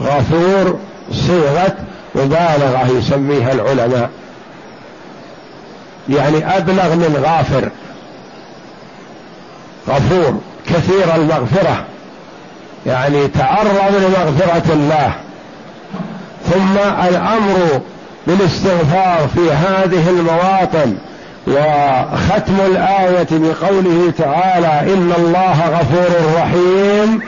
غفور 0.00 0.78
صيغة 1.12 1.76
مبالغة 2.14 2.88
يسميها 2.98 3.52
العلماء. 3.52 4.10
يعني 6.08 6.56
أبلغ 6.56 6.94
من 6.94 7.24
غافر. 7.24 7.70
غفور 9.88 10.40
كثير 10.66 11.14
المغفرة. 11.14 11.84
يعني 12.86 13.28
تعرض 13.28 13.94
لمغفرة 13.94 14.72
الله. 14.72 15.12
ثم 16.50 16.78
الأمر 17.08 17.80
بالاستغفار 18.26 19.28
في 19.34 19.52
هذه 19.52 20.10
المواطن. 20.10 20.96
وختم 21.46 22.56
الآية 22.66 23.26
بقوله 23.30 24.12
تعالى 24.18 24.94
إن 24.94 25.12
الله 25.18 25.78
غفور 25.78 26.34
رحيم 26.36 27.20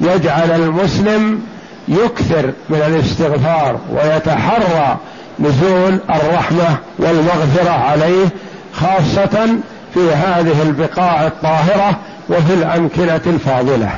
يجعل 0.00 0.50
المسلم 0.50 1.40
يكثر 1.88 2.52
من 2.68 2.82
الاستغفار 2.86 3.78
ويتحرى 3.92 4.96
نزول 5.38 6.00
الرحمة 6.10 6.76
والمغفرة 6.98 7.70
عليه 7.70 8.26
خاصة 8.72 9.48
في 9.94 10.12
هذه 10.12 10.62
البقاع 10.62 11.26
الطاهرة 11.26 11.96
وفي 12.28 12.54
الأمكنة 12.54 13.20
الفاضلة. 13.26 13.90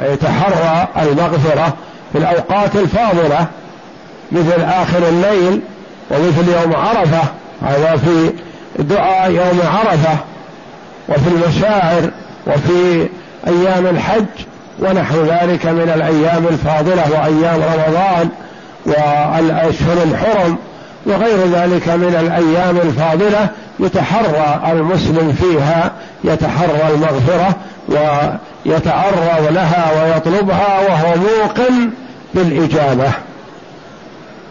يتحرى 0.00 0.88
المغفرة 1.02 1.74
في 2.12 2.18
الأوقات 2.18 2.76
الفاضلة 2.76 3.46
مثل 4.32 4.62
آخر 4.62 5.08
الليل 5.08 5.60
ومثل 6.10 6.48
يوم 6.60 6.76
عرفة 6.76 7.22
هذا 7.66 7.96
في 7.96 8.32
دعاء 8.82 9.30
يوم 9.30 9.60
عرفة 9.64 10.18
وفي 11.08 11.28
المشاعر 11.28 12.10
وفي 12.46 13.08
أيام 13.46 13.86
الحج 13.86 14.24
ونحو 14.78 15.22
ذلك 15.22 15.66
من 15.66 15.92
الأيام 15.94 16.46
الفاضلة 16.50 17.04
وأيام 17.12 17.60
رمضان 17.62 18.28
والأشهر 18.86 20.02
الحرم 20.02 20.56
وغير 21.06 21.46
ذلك 21.46 21.88
من 21.88 22.16
الأيام 22.20 22.76
الفاضلة 22.76 23.48
يتحرى 23.80 24.60
المسلم 24.72 25.36
فيها 25.40 25.92
يتحرى 26.24 26.94
المغفرة 26.94 27.56
ويتعرض 27.88 29.52
لها 29.52 29.92
ويطلبها 30.02 30.80
وهو 30.88 31.14
موقن 31.16 31.90
بالإجابة. 32.34 33.10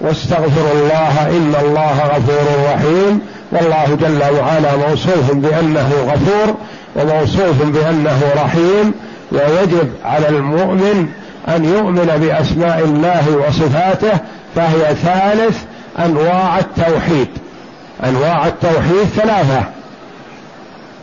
واستغفروا 0.01 0.73
الله 0.73 1.27
إن 1.29 1.55
الله 1.62 1.99
غفور 2.15 2.73
رحيم 2.73 3.21
والله 3.51 3.97
جل 4.01 4.38
وعلا 4.39 4.75
موصوف 4.75 5.31
بأنه 5.31 5.91
غفور 6.08 6.55
وموصوف 6.95 7.62
بأنه 7.62 8.21
رحيم 8.36 8.93
ويجب 9.31 9.89
على 10.05 10.29
المؤمن 10.29 11.08
أن 11.47 11.65
يؤمن 11.65 12.05
بأسماء 12.05 12.79
الله 12.86 13.38
وصفاته 13.47 14.19
فهي 14.55 14.95
ثالث 14.95 15.58
أنواع 15.99 16.60
التوحيد. 16.60 17.27
أنواع 18.05 18.47
التوحيد 18.47 19.05
ثلاثة. 19.15 19.63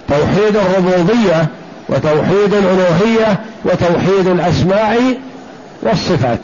توحيد 0.08 0.56
الربوبية 0.56 1.46
وتوحيد 1.88 2.54
الألوهية 2.54 3.38
وتوحيد 3.64 4.26
الأسماء 4.26 5.18
والصفات. 5.82 6.38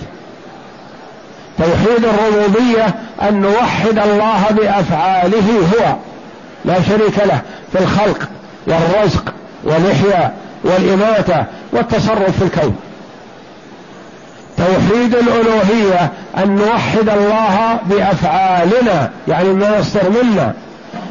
توحيد 1.58 2.04
الربوبية 2.04 2.94
أن 3.22 3.40
نوحد 3.40 3.98
الله 3.98 4.44
بأفعاله 4.50 5.58
هو 5.72 5.96
لا 6.64 6.82
شريك 6.82 7.18
له 7.18 7.40
في 7.72 7.80
الخلق 7.80 8.28
والرزق 8.66 9.34
والإحياء 9.64 10.34
والإماتة 10.64 11.44
والتصرف 11.72 12.38
في 12.38 12.44
الكون. 12.44 12.76
توحيد 14.56 15.14
الألوهية 15.14 16.10
أن 16.38 16.54
نوحد 16.54 17.08
الله 17.08 17.78
بأفعالنا 17.86 19.10
يعني 19.28 19.48
ما 19.48 19.78
يصدر 19.78 20.10
منا. 20.10 20.52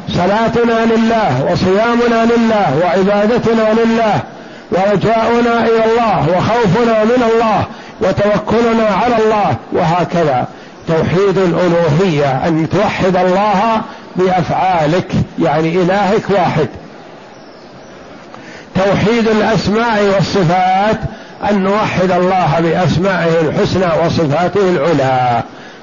صلاتنا 0.08 0.84
لله 0.84 1.48
وصيامنا 1.52 2.32
لله 2.32 2.80
وعبادتنا 2.82 3.72
لله 3.72 4.20
ورجاؤنا 4.70 5.66
إلى 5.66 5.84
الله 5.84 6.26
وخوفنا 6.28 7.04
من 7.04 7.22
الله 7.32 7.64
وتوكلنا 8.00 8.86
على 8.86 9.16
الله 9.16 9.56
وهكذا. 9.72 10.46
توحيد 10.88 11.38
الألوهية 11.38 12.46
أن 12.46 12.68
توحد 12.68 13.16
الله 13.16 13.80
بأفعالك 14.16 15.12
يعني 15.38 15.82
إلهك 15.82 16.30
واحد. 16.30 16.68
توحيد 18.74 19.28
الأسماء 19.28 20.02
والصفات 20.14 20.98
أن 21.50 21.62
نوحد 21.62 22.10
الله 22.10 22.60
بأسمائه 22.60 23.40
الحسنى 23.40 23.86
وصفاته 24.04 24.70
العلى. 24.70 25.42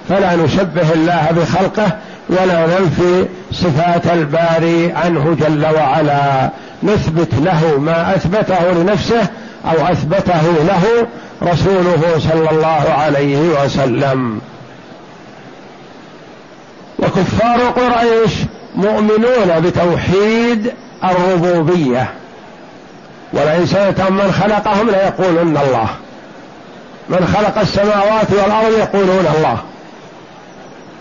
فلا 0.09 0.35
نشبه 0.35 0.93
الله 0.93 1.27
بخلقه 1.31 1.91
ولا 2.29 2.67
ننفي 2.67 3.25
صفات 3.51 4.07
الباري 4.07 4.93
عنه 5.05 5.37
جل 5.39 5.65
وعلا. 5.65 6.49
نثبت 6.83 7.33
له 7.33 7.79
ما 7.79 8.15
أثبته 8.15 8.71
لنفسه 8.71 9.27
أو 9.65 9.87
أثبته 9.91 10.41
له 10.67 11.07
رسوله 11.45 12.19
صلى 12.19 12.49
الله 12.51 12.93
عليه 12.97 13.37
وسلم. 13.37 14.41
وكفار 16.99 17.61
قريش 17.61 18.31
مؤمنون 18.75 19.59
بتوحيد 19.59 20.71
الربوبية. 21.03 22.13
ولئن 23.33 23.65
سألتهم 23.65 24.13
من 24.13 24.31
خلقهم 24.31 24.89
ليقولن 24.89 25.57
الله. 25.57 25.87
من 27.09 27.33
خلق 27.37 27.59
السماوات 27.59 28.31
والأرض 28.31 28.77
يقولون 28.79 29.27
الله. 29.37 29.57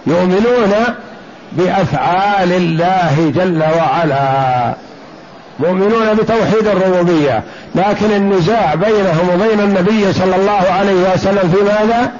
يؤمنون 0.07 0.75
بأفعال 1.53 2.53
الله 2.53 3.33
جل 3.35 3.63
وعلا. 3.63 4.75
مؤمنون 5.59 6.15
بتوحيد 6.15 6.67
الربوبية. 6.67 7.43
لكن 7.75 8.13
النزاع 8.17 8.75
بينهم 8.75 9.29
وبين 9.35 9.61
النبي 9.61 10.13
صلى 10.13 10.37
الله 10.37 10.73
عليه 10.73 11.13
وسلم 11.15 11.55
في 11.55 11.63
ماذا؟ 11.65 12.13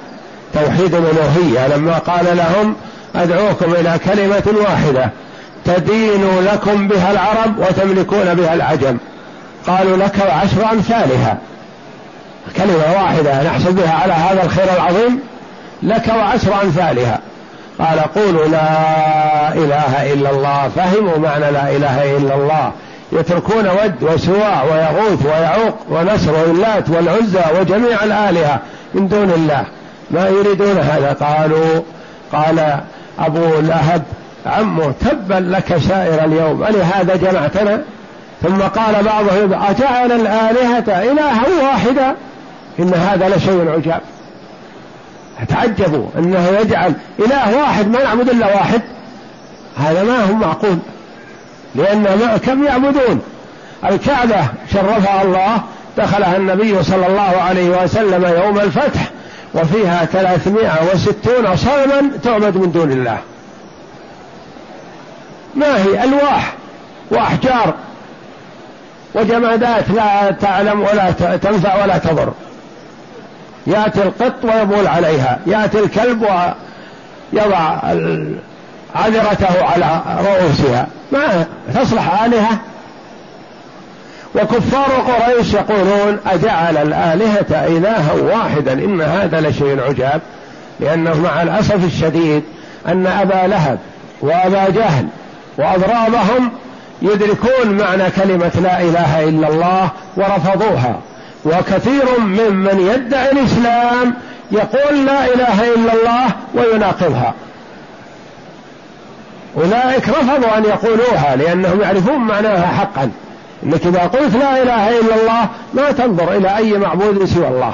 توحيد 0.53 0.95
الألوهية. 0.95 1.67
لما 1.67 1.97
قال 1.97 2.37
لهم 2.37 2.75
أدعوكم 3.15 3.73
إلى 3.73 3.99
كلمة 4.05 4.61
واحدة 4.61 5.09
تدين 5.65 6.45
لكم 6.53 6.87
بها 6.87 7.11
العرب 7.11 7.59
وتملكون 7.59 8.33
بها 8.33 8.53
العجم. 8.53 8.97
قالوا 9.67 9.97
لك 9.97 10.15
وعشر 10.29 10.71
أمثالها. 10.71 11.37
كلمة 12.57 12.93
واحدة 12.95 13.43
نحسب 13.43 13.75
بها 13.75 13.93
على 13.93 14.13
هذا 14.13 14.43
الخير 14.43 14.73
العظيم؟ 14.73 15.19
لك 15.83 16.07
وعشر 16.07 16.61
أمثالها. 16.63 17.19
قال 17.79 17.99
قولوا 17.99 18.45
لا 18.45 18.67
إله 19.53 20.13
إلا 20.13 20.29
الله. 20.29 20.69
فهموا 20.75 21.17
معنى 21.17 21.51
لا 21.51 21.69
إله 21.69 22.17
إلا 22.17 22.35
الله. 22.35 22.71
يتركون 23.11 23.67
ود 23.67 24.03
وسواع 24.03 24.63
ويغوث 24.63 25.25
ويعوق 25.25 25.75
ونسر 25.89 26.31
واللات 26.31 26.89
والعزى 26.89 27.43
وجميع 27.59 28.03
الآلهة 28.03 28.59
من 28.93 29.07
دون 29.07 29.31
الله. 29.31 29.65
ما 30.11 30.27
يريدون 30.27 30.77
هذا؟ 30.77 31.13
قالوا 31.13 31.81
قال 32.33 32.79
أبو 33.19 33.59
لهب 33.59 34.03
عمه 34.45 34.93
تبا 35.01 35.33
لك 35.33 35.77
سائر 35.77 36.25
اليوم 36.25 36.63
ألهذا 36.63 37.15
جمعتنا؟ 37.15 37.81
ثم 38.41 38.61
قال 38.61 39.03
بعضهم 39.03 39.53
أجعل 39.53 40.11
الآلهة 40.11 41.11
إلها 41.11 41.43
واحدا؟ 41.63 42.15
إن 42.79 42.93
هذا 42.93 43.35
لشيء 43.35 43.69
عجاب. 43.69 44.01
تعجبوا 45.49 46.07
أنه 46.17 46.47
يجعل 46.61 46.93
إله 47.19 47.57
واحد 47.57 47.87
ما 47.87 48.03
نعبد 48.03 48.29
إلا 48.29 48.47
واحد؟ 48.47 48.81
هذا 49.77 50.03
ما 50.03 50.23
هو 50.23 50.33
معقول. 50.33 50.77
لأن 51.75 52.37
كم 52.45 52.63
يعبدون؟ 52.63 53.21
الكعبة 53.89 54.47
شرفها 54.73 55.21
الله 55.21 55.61
دخلها 55.97 56.37
النبي 56.37 56.83
صلى 56.83 57.07
الله 57.07 57.41
عليه 57.41 57.83
وسلم 57.83 58.25
يوم 58.43 58.59
الفتح 58.59 59.11
وفيها 59.53 60.05
ثلاثمائة 60.05 60.93
وستون 60.93 61.55
صنما 61.55 62.11
تعبد 62.23 62.57
من 62.57 62.71
دون 62.71 62.91
الله. 62.91 63.17
ما 65.55 65.83
هي؟ 65.83 66.03
ألواح 66.03 66.53
وأحجار 67.11 67.73
وجمادات 69.13 69.89
لا 69.89 70.31
تعلم 70.31 70.81
ولا 70.81 71.11
تنفع 71.37 71.83
ولا 71.83 71.97
تضر. 71.97 72.33
يأتي 73.67 74.03
القط 74.03 74.43
ويبول 74.43 74.87
عليها 74.87 75.39
يأتي 75.47 75.79
الكلب 75.79 76.25
ويضع 77.33 77.79
عذرته 78.95 79.63
على 79.63 80.01
رؤوسها. 80.17 80.87
ما 81.11 81.45
تصلح 81.75 82.23
آلهة؟ 82.23 82.59
وكفار 84.35 84.91
قريش 84.91 85.53
يقولون 85.53 86.17
أجعل 86.27 86.77
الآلهة 86.77 87.67
إلها 87.67 88.13
واحدا 88.13 88.73
إن 88.73 89.01
هذا 89.01 89.41
لشيء 89.41 89.81
عجاب 89.81 90.21
لأنه 90.79 91.21
مع 91.21 91.41
الأسف 91.41 91.85
الشديد 91.85 92.43
أن 92.87 93.07
أبا 93.07 93.47
لهب 93.47 93.79
وأبا 94.21 94.69
جهل 94.69 95.07
وأضرابهم 95.57 96.51
يدركون 97.01 97.67
معنى 97.67 98.03
كلمة 98.09 98.51
لا 98.63 98.81
إله 98.81 99.23
إلا 99.23 99.47
الله 99.47 99.89
ورفضوها. 100.17 100.99
وكثير 101.45 102.19
ممن 102.19 102.91
يدعي 102.93 103.31
الإسلام 103.31 104.13
يقول 104.51 105.05
لا 105.05 105.25
إله 105.25 105.73
إلا 105.73 105.93
الله 105.93 106.25
ويناقضها. 106.53 107.33
أولئك 109.57 110.09
رفضوا 110.09 110.57
أن 110.57 110.63
يقولوها 110.63 111.35
لأنهم 111.35 111.81
يعرفون 111.81 112.17
معناها 112.17 112.67
حقا. 112.67 113.11
إنك 113.63 113.85
إذا 113.87 113.99
قلت 113.99 114.35
لا 114.35 114.63
إله 114.63 114.89
إلا 114.89 115.15
الله 115.21 115.49
ما 115.73 115.91
تنظر 115.91 116.37
إلى 116.37 116.57
أي 116.57 116.77
معبود 116.77 117.25
سوى 117.25 117.47
الله. 117.47 117.73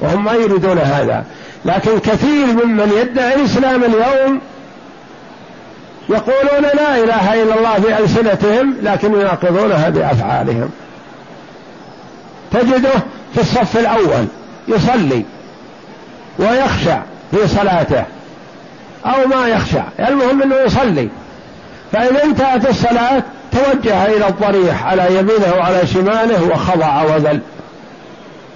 وهم 0.00 0.24
ما 0.24 0.32
يريدون 0.32 0.78
هذا. 0.78 1.24
لكن 1.64 1.98
كثير 1.98 2.46
ممن 2.46 2.92
يدعي 3.00 3.34
الإسلام 3.34 3.84
اليوم 3.84 4.40
يقولون 6.08 6.62
لا 6.74 6.96
إله 6.96 7.42
إلا 7.42 7.54
الله 7.54 7.78
بالسنتهم 7.78 8.76
لكن 8.82 9.12
يناقضونها 9.12 9.88
بافعالهم 9.88 10.70
تجده 12.52 12.92
في 13.34 13.40
الصف 13.40 13.78
الأول 13.78 14.26
يصلي 14.68 15.24
ويخشع 16.38 16.98
في 17.30 17.48
صلاته. 17.48 18.04
أو 19.06 19.28
ما 19.28 19.48
يخشع 19.48 19.82
المهم 20.08 20.42
إنه 20.42 20.56
يصلي. 20.56 21.08
فإذا 21.92 22.24
انتهت 22.24 22.68
الصلاة 22.68 23.22
توجه 23.52 24.06
إلى 24.06 24.28
الضريح 24.28 24.84
على 24.84 25.18
يمينه 25.18 25.54
وعلى 25.58 25.86
شماله 25.86 26.44
وخضع 26.44 27.02
وذل. 27.02 27.40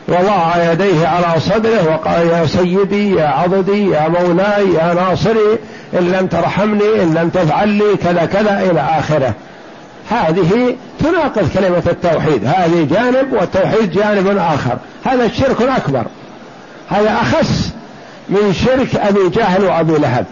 وضع 0.08 0.72
يديه 0.72 1.08
على 1.08 1.40
صدره 1.40 1.92
وقال 1.92 2.26
يا 2.26 2.46
سيدي 2.46 3.14
يا 3.14 3.26
عضدي 3.26 3.90
يا 3.90 4.08
مولاي 4.08 4.74
يا 4.74 4.94
ناصري 4.94 5.58
إن 5.98 6.12
لم 6.12 6.26
ترحمني 6.26 7.02
إن 7.02 7.14
لم 7.14 7.28
تفعل 7.28 7.68
لي 7.68 7.96
كذا 8.04 8.24
كذا 8.24 8.70
إلى 8.70 8.80
آخره. 8.80 9.34
هذه 10.10 10.76
تناقض 11.00 11.48
كلمة 11.54 11.82
التوحيد. 11.86 12.44
هذه 12.44 12.88
جانب 12.90 13.32
والتوحيد 13.32 13.90
جانب 13.90 14.38
آخر. 14.38 14.76
هذا 15.04 15.24
الشرك 15.24 15.60
الأكبر. 15.60 16.04
هذا 16.88 17.18
اخس 17.22 17.72
من 18.32 18.52
شرك 18.52 18.96
أبي 18.96 19.28
جهل 19.28 19.64
وأبي 19.64 19.92
لهب. 19.92 20.26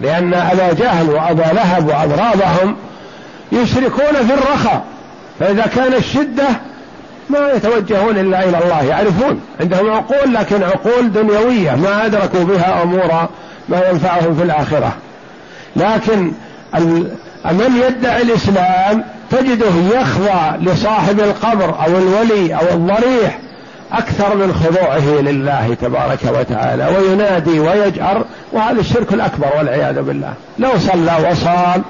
لأن 0.00 0.34
أبا 0.34 0.72
جهل 0.72 1.10
وأبا 1.10 1.42
لهب 1.42 1.88
وأضرابهم 1.88 2.76
يشركون 3.52 4.26
في 4.26 4.34
الرخاء 4.34 4.84
فإذا 5.40 5.66
كان 5.66 5.94
الشدة 5.94 6.46
ما 7.30 7.52
يتوجهون 7.52 8.18
إلا 8.18 8.48
إلى 8.48 8.58
الله 8.58 8.82
يعرفون 8.82 9.40
عندهم 9.60 9.90
عقول 9.90 10.34
لكن 10.34 10.62
عقول 10.62 11.12
دنيوية 11.12 11.74
ما 11.74 12.06
أدركوا 12.06 12.44
بها 12.44 12.82
أمور 12.82 13.28
ما 13.68 13.88
ينفعهم 13.90 14.34
في 14.36 14.42
الآخرة. 14.42 14.92
لكن 15.76 16.32
من 17.52 17.82
يدعي 17.88 18.22
الإسلام 18.22 19.04
تجده 19.30 20.00
يخضع 20.00 20.56
لصاحب 20.56 21.20
القبر 21.20 21.64
أو 21.64 21.98
الولي 21.98 22.54
أو 22.54 22.74
الضريح 22.74 23.38
أكثر 23.92 24.36
من 24.36 24.54
خضوعه 24.54 25.20
لله 25.20 25.76
تبارك 25.82 26.18
وتعالى 26.24 26.88
وينادي 26.96 27.60
ويجأر 27.60 28.24
وهذا 28.52 28.80
الشرك 28.80 29.12
الأكبر 29.12 29.46
والعياذ 29.58 30.02
بالله. 30.02 30.32
لو 30.58 30.70
صلى 30.78 31.30
وصام 31.30 31.82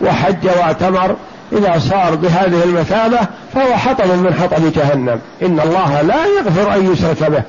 وحج 0.00 0.46
واعتمر 0.58 1.16
إذا 1.52 1.78
صار 1.78 2.14
بهذه 2.14 2.64
المثابة 2.64 3.18
فهو 3.54 3.76
حطب 3.76 4.06
من 4.06 4.34
حطب 4.34 4.72
جهنم. 4.72 5.20
إن 5.42 5.60
الله 5.60 6.02
لا 6.02 6.26
يغفر 6.26 6.74
أن 6.74 6.92
يشرك 6.92 7.30
به. 7.30 7.42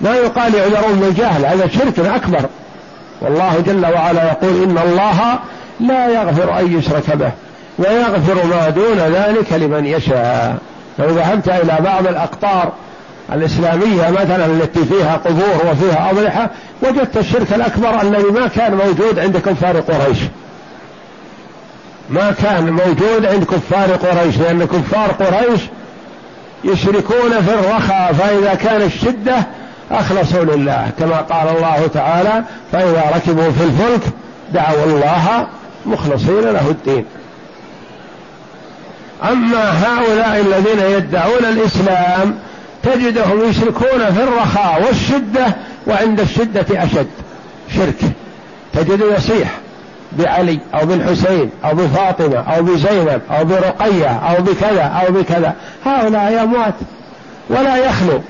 ما 0.00 0.16
يقال 0.16 0.54
يعذرون 0.54 1.00
بالجهل 1.00 1.46
هذا 1.46 1.68
شرك 1.68 1.98
أكبر. 1.98 2.48
والله 3.20 3.62
جل 3.66 3.86
وعلا 3.94 4.24
يقول 4.24 4.62
إن 4.62 4.78
الله 4.78 5.38
لا 5.80 6.08
يغفر 6.08 6.58
أن 6.58 6.78
يشرك 6.78 7.16
به 7.16 7.30
ويغفر 7.78 8.46
ما 8.46 8.68
دون 8.68 8.98
ذلك 8.98 9.52
لمن 9.52 9.86
يشاء. 9.86 10.56
لو 10.98 11.06
ذهبت 11.06 11.48
إلى 11.48 11.78
بعض 11.80 12.06
الأقطار 12.06 12.72
الإسلامية 13.32 14.10
مثلا 14.10 14.46
التي 14.46 14.84
فيها 14.84 15.16
قبور 15.16 15.70
وفيها 15.70 16.10
أضرحة 16.10 16.50
وجدت 16.82 17.16
الشرك 17.16 17.52
الأكبر 17.52 18.02
الذي 18.02 18.30
ما 18.30 18.48
كان 18.48 18.74
موجود 18.74 19.18
عند 19.18 19.36
كفار 19.36 19.80
قريش. 19.80 20.18
ما 22.10 22.32
كان 22.42 22.70
موجود 22.70 23.26
عند 23.26 23.44
كفار 23.44 23.90
قريش 23.92 24.38
لأن 24.38 24.66
كفار 24.66 25.10
قريش 25.10 25.60
يشركون 26.64 27.30
في 27.46 27.54
الرخاء 27.54 28.12
فإذا 28.12 28.54
كان 28.54 28.82
الشدة 28.82 29.36
أخلصوا 29.90 30.44
لله. 30.44 30.90
كما 30.98 31.16
قال 31.16 31.56
الله 31.56 31.86
تعالى 31.94 32.42
فإذا 32.72 33.04
ركبوا 33.14 33.50
في 33.50 33.64
الفلك 33.64 34.12
دعوا 34.52 34.84
الله 34.84 35.46
مخلصين 35.86 36.40
له 36.40 36.70
الدين. 36.70 37.04
أما 39.22 39.70
هؤلاء 39.86 40.40
الذين 40.40 40.96
يدعون 40.96 41.44
الإسلام 41.44 42.38
تجدهم 42.94 43.48
يشركون 43.48 44.12
في 44.14 44.22
الرخاء 44.22 44.82
والشدة 44.86 45.46
وعند 45.86 46.20
الشدة 46.20 46.84
أشد. 46.84 47.06
شرك. 47.76 48.00
تجده 48.72 49.16
يصيح 49.16 49.48
بعلي 50.12 50.60
أو 50.74 50.86
بالحسين 50.86 51.50
أو 51.64 51.74
بفاطمة 51.74 52.38
أو 52.38 52.62
بزينب 52.62 53.20
أو 53.30 53.44
برقية 53.44 54.08
أو 54.08 54.42
بكذا 54.42 54.82
أو 54.82 55.12
بكذا. 55.12 55.54
هؤلاء 55.86 56.42
أموات 56.42 56.74
ولا 57.50 57.76
يخلو. 57.76 58.20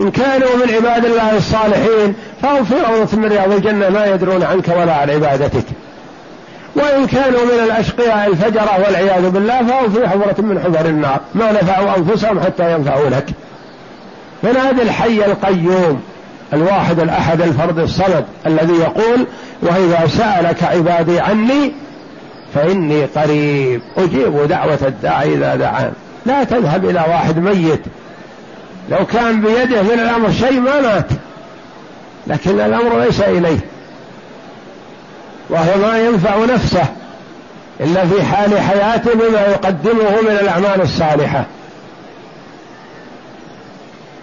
إن 0.00 0.10
كانوا 0.10 0.48
من 0.56 0.74
عباد 0.74 1.04
الله 1.04 1.36
الصالحين 1.36 2.14
فهم 2.42 2.64
في 2.64 2.74
روضة 2.74 3.16
من 3.16 3.28
رياض 3.28 3.52
الجنة 3.52 3.88
ما 3.88 4.06
يدرون 4.06 4.42
عنك 4.42 4.68
ولا 4.68 4.94
عن 4.94 5.10
عبادتك. 5.10 5.64
وإن 6.76 7.06
كانوا 7.06 7.44
من 7.44 7.64
الأشقياء 7.64 8.28
الفجرة 8.30 8.80
والعياذ 8.84 9.30
بالله 9.30 9.58
فهم 9.58 9.92
في 9.92 10.08
حفرة 10.08 10.42
من 10.42 10.60
حفر 10.60 10.86
النار. 10.86 11.20
ما 11.34 11.52
نفعوا 11.52 11.96
أنفسهم 11.96 12.40
حتى 12.40 12.72
ينفعوا 12.72 13.08
لك. 13.08 13.26
فنادي 14.42 14.82
الحي 14.82 15.24
القيوم 15.24 16.02
الواحد 16.52 17.00
الأحد 17.00 17.40
الفرد 17.40 17.78
الصمد 17.78 18.24
الذي 18.46 18.72
يقول 18.72 19.26
وإذا 19.62 20.06
سألك 20.18 20.62
عبادي 20.62 21.20
عني 21.20 21.72
فإني 22.54 23.04
قريب 23.04 23.82
أجيب 23.96 24.48
دعوة 24.48 24.78
الداعي 24.82 25.34
إذا 25.34 25.56
دعان. 25.56 25.92
لا 26.26 26.44
تذهب 26.44 26.84
إلى 26.84 27.04
واحد 27.08 27.38
ميت. 27.38 27.80
لو 28.90 29.06
كان 29.06 29.40
بيده 29.40 29.82
من 29.82 30.00
الأمر 30.00 30.32
شيء 30.32 30.60
ما 30.60 30.80
مات. 30.80 31.06
لكن 32.26 32.60
الأمر 32.60 33.00
ليس 33.00 33.20
إليه. 33.20 33.58
وهو 35.50 35.78
ما 35.82 35.98
ينفع 35.98 36.44
نفسه 36.54 36.84
إلا 37.80 38.06
في 38.06 38.22
حال 38.22 38.60
حياته 38.60 39.14
بما 39.14 39.40
يقدمه 39.40 40.22
من 40.22 40.38
الأعمال 40.40 40.82
الصالحة. 40.82 41.44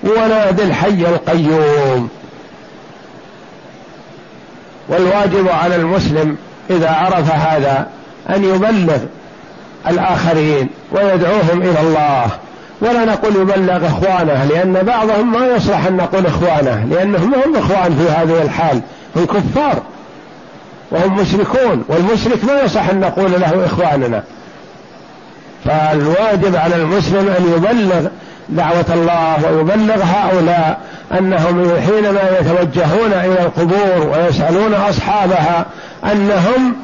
ونادي 0.05 0.63
الحي 0.63 1.05
القيوم. 1.05 2.09
والواجب 4.89 5.49
على 5.49 5.75
المسلم 5.75 6.37
إذا 6.69 6.89
عرف 6.89 7.31
هذا 7.31 7.87
أن 8.29 8.43
يبلغ 8.43 8.97
الآخرين 9.87 10.69
ويدعوهم 10.91 11.61
إلى 11.61 11.79
الله. 11.79 12.27
ولا 12.81 13.05
نقول 13.05 13.35
يبلغ 13.35 13.87
إخوانه 13.87 14.45
لأن 14.45 14.73
بعضهم 14.73 15.31
ما 15.31 15.47
يصلح 15.47 15.85
أن 15.85 15.97
نقول 15.97 16.25
إخوانه 16.25 16.85
لأنهم 16.89 17.33
هم 17.33 17.55
إخوان 17.55 17.95
في 17.95 18.11
هذه 18.11 18.41
الحال 18.41 18.81
هم 19.15 19.25
كفار 19.25 19.81
وهم 20.91 21.19
مشركون 21.19 21.83
والمشرك 21.87 22.45
ما 22.45 22.61
يصح 22.61 22.89
أن 22.89 22.99
نقول 22.99 23.31
له 23.31 23.65
إخواننا. 23.65 24.23
فالواجب 25.65 26.55
على 26.55 26.75
المسلم 26.75 27.27
أن 27.27 27.53
يبلغ 27.55 28.09
دعوة 28.49 28.85
الله 28.93 29.51
ويبلغ 29.51 30.03
هؤلاء 30.03 30.79
أنهم 31.11 31.71
حينما 31.87 32.21
يتوجهون 32.39 33.13
إلى 33.13 33.45
القبور 33.45 34.17
ويسألون 34.17 34.73
أصحابها 34.73 35.65
أنهم 36.11 36.75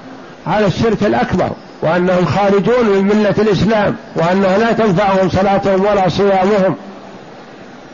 على 0.47 0.65
الشرك 0.65 1.03
الأكبر 1.03 1.49
وأنهم 1.81 2.25
خارجون 2.25 2.89
من 2.89 3.05
ملة 3.05 3.35
الإسلام 3.37 3.95
وأنها 4.15 4.57
لا 4.57 4.71
تنفعهم 4.71 5.29
صلاتهم 5.29 5.85
ولا 5.85 6.09
صيامهم. 6.09 6.75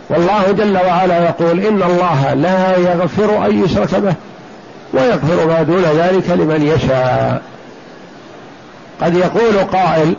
والله 0.10 0.52
جل 0.52 0.78
وعلا 0.78 1.26
يقول 1.26 1.60
إن 1.60 1.84
الله 1.84 2.34
لا 2.34 2.78
يغفر 2.78 3.46
أن 3.46 3.64
يشرك 3.64 3.96
به 3.96 4.14
ويغفر 4.94 5.48
ما 5.48 5.64
دون 5.64 5.84
ذلك 5.84 6.30
لمن 6.30 6.62
يشاء. 6.76 7.42
قد 9.02 9.16
يقول 9.16 9.58
قائل 9.74 10.16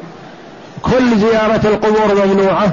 كل 0.82 1.18
زيارة 1.18 1.60
القبور 1.64 2.26
ممنوعة 2.26 2.72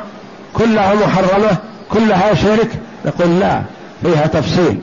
كلها 0.57 0.93
محرمة 0.93 1.57
كلها 1.91 2.33
شرك؟ 2.33 2.69
نقول 3.05 3.39
لا 3.39 3.61
فيها 4.03 4.27
تفصيل. 4.27 4.79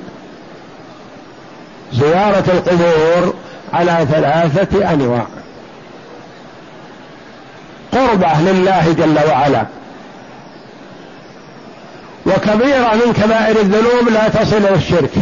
زيارة 1.93 2.45
القبور 2.49 3.35
على 3.73 4.07
ثلاثة 4.11 4.93
أنواع. 4.93 5.27
قربه 7.93 8.41
لله 8.41 8.93
جل 8.93 9.19
وعلا. 9.29 9.67
وكبيرة 12.27 12.95
من 12.95 13.13
كبائر 13.13 13.61
الذنوب 13.61 14.09
لا 14.09 14.29
تصل 14.29 14.57
إلى 14.57 14.75
الشرك. 14.75 15.15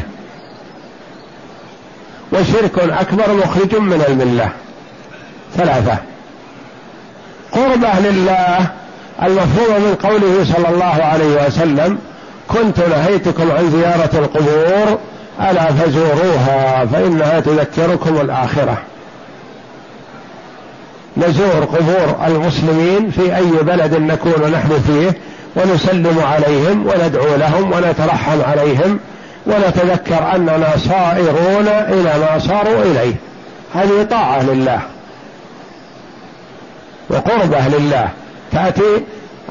وشرك 2.33 2.79
أكبر 2.79 3.35
مخرج 3.35 3.77
من 3.77 4.05
الملة. 4.09 4.49
ثلاثة. 5.57 5.97
قربة 7.53 8.01
لله 8.01 8.80
المفهوم 9.23 9.83
من 9.83 9.95
قوله 10.03 10.45
صلى 10.45 10.69
الله 10.69 11.05
عليه 11.05 11.47
وسلم 11.47 11.99
كنت 12.49 12.79
نهيتكم 12.79 13.51
عن 13.51 13.71
زيارة 13.71 14.11
القبور 14.15 14.99
ألا 15.51 15.73
فزوروها 15.73 16.87
فإنها 16.87 17.41
تذكركم 17.41 18.21
الآخرة. 18.21 18.79
نزور 21.17 21.65
قبور 21.65 22.27
المسلمين 22.27 23.11
في 23.11 23.37
أي 23.37 23.51
بلد 23.63 23.95
نكون 23.95 24.51
نحن 24.53 24.83
فيه 24.87 25.19
ونسلم 25.57 26.19
عليهم 26.19 26.87
وندعو 26.87 27.37
لهم 27.37 27.73
ونترحم 27.73 28.43
عليهم 28.43 28.99
ونتذكر 29.47 30.35
أننا 30.35 30.69
صائرون 30.77 31.69
إلى 31.69 32.13
ما 32.21 32.39
صاروا 32.39 32.83
إليه. 32.83 33.15
هذه 33.75 34.07
طاعة 34.11 34.43
لله 34.43 34.81
وقربة 37.11 37.69
لله. 37.79 38.09
تأتي 38.53 39.03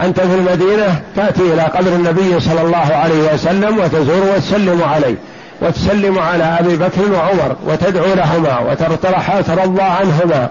أنت 0.02 0.20
في 0.20 0.36
المدينة 0.36 1.02
تأتي 1.16 1.42
إلى 1.42 1.62
قبر 1.62 1.88
النبي 1.96 2.40
صلى 2.40 2.62
الله 2.62 2.96
عليه 2.96 3.34
وسلم 3.34 3.80
وتزور 3.80 4.24
وتسلم 4.36 4.84
عليه 4.84 5.16
وتسلم 5.62 6.20
على 6.20 6.44
أبي 6.44 6.76
بكر 6.78 7.12
وعمر 7.14 7.56
وتدعو 7.68 8.14
لهما 8.14 8.60
وترضى 8.60 9.82
عنهما. 9.82 10.50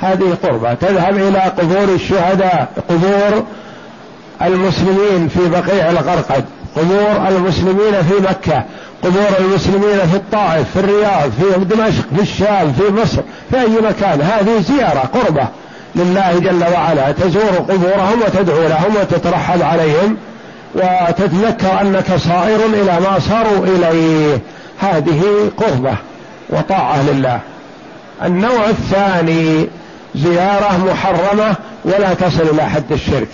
هذه 0.00 0.36
قربة 0.42 0.74
تذهب 0.74 1.16
إلى 1.16 1.38
قبور 1.38 1.94
الشهداء 1.94 2.68
قبور 2.88 3.44
المسلمين 4.42 5.28
في 5.28 5.48
بقيع 5.48 5.90
الغرقد 5.90 6.44
قبور 6.76 7.28
المسلمين 7.28 8.02
في 8.08 8.14
مكة 8.30 8.64
قبور 9.02 9.28
المسلمين 9.40 9.98
في 10.10 10.16
الطائف 10.16 10.70
في 10.74 10.80
الرياض 10.80 11.30
في 11.30 11.64
دمشق 11.64 12.04
في 12.16 12.22
الشام 12.22 12.72
في 12.72 12.92
مصر 13.02 13.22
في 13.50 13.60
أي 13.60 13.80
مكان. 13.88 14.20
هذه 14.22 14.60
زيارة 14.60 15.10
قربة. 15.14 15.48
لله 15.96 16.38
جل 16.38 16.64
وعلا 16.72 17.12
تزور 17.12 17.64
قبورهم 17.68 18.22
وتدعو 18.26 18.68
لهم 18.68 18.96
وتترحب 19.00 19.62
عليهم 19.62 20.16
وتتذكر 20.74 21.80
أنك 21.80 22.16
صائر 22.16 22.66
إلى 22.66 23.00
ما 23.00 23.18
صاروا 23.18 23.66
إليه. 23.66 24.38
هذه 24.78 25.22
قربة 25.56 25.96
وطاعة 26.50 27.02
لله. 27.02 27.40
النوع 28.24 28.68
الثاني 28.68 29.68
زيارة 30.14 30.84
محرمة 30.86 31.54
ولا 31.84 32.14
تصل 32.14 32.42
إلى 32.54 32.62
حد 32.62 32.92
الشرك. 32.92 33.28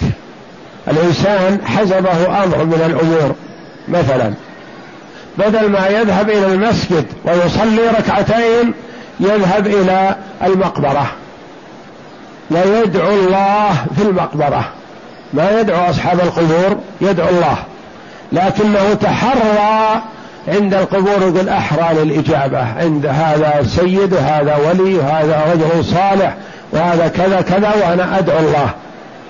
الإنسان 0.88 1.58
حزبه 1.66 2.44
أمر 2.44 2.64
من 2.64 2.82
الأمور. 2.86 3.34
مثلا 3.88 4.34
بدل 5.38 5.70
ما 5.70 5.86
يذهب 5.86 6.30
إلى 6.30 6.46
المسجد 6.46 7.04
ويصلي 7.24 7.88
ركعتين 7.98 8.74
يذهب 9.20 9.66
إلى 9.66 10.16
المقبرة 12.50 12.70
ويدعو 12.70 13.10
الله 13.10 13.74
في 13.96 14.02
المقبرة. 14.02 14.64
ما 15.32 15.60
يدعو 15.60 15.90
أصحاب 15.90 16.20
القبور 16.20 16.76
يدعو 17.00 17.28
الله. 17.28 17.56
لكنه 18.32 18.94
تحرى 18.94 20.02
عند 20.48 20.74
القبور 20.74 21.22
يقول 21.22 21.48
أحرى 21.48 21.94
للإجابة. 21.94 22.66
عند 22.76 23.06
هذا 23.06 23.62
سيد 23.66 24.12
وهذا 24.12 24.56
ولي 24.56 24.94
وهذا 24.94 25.42
رجل 25.52 25.84
صالح 25.84 26.34
وهذا 26.72 27.08
كذا 27.08 27.40
كذا 27.40 27.72
وأنا 27.82 28.18
أدعو 28.18 28.38
الله. 28.38 28.70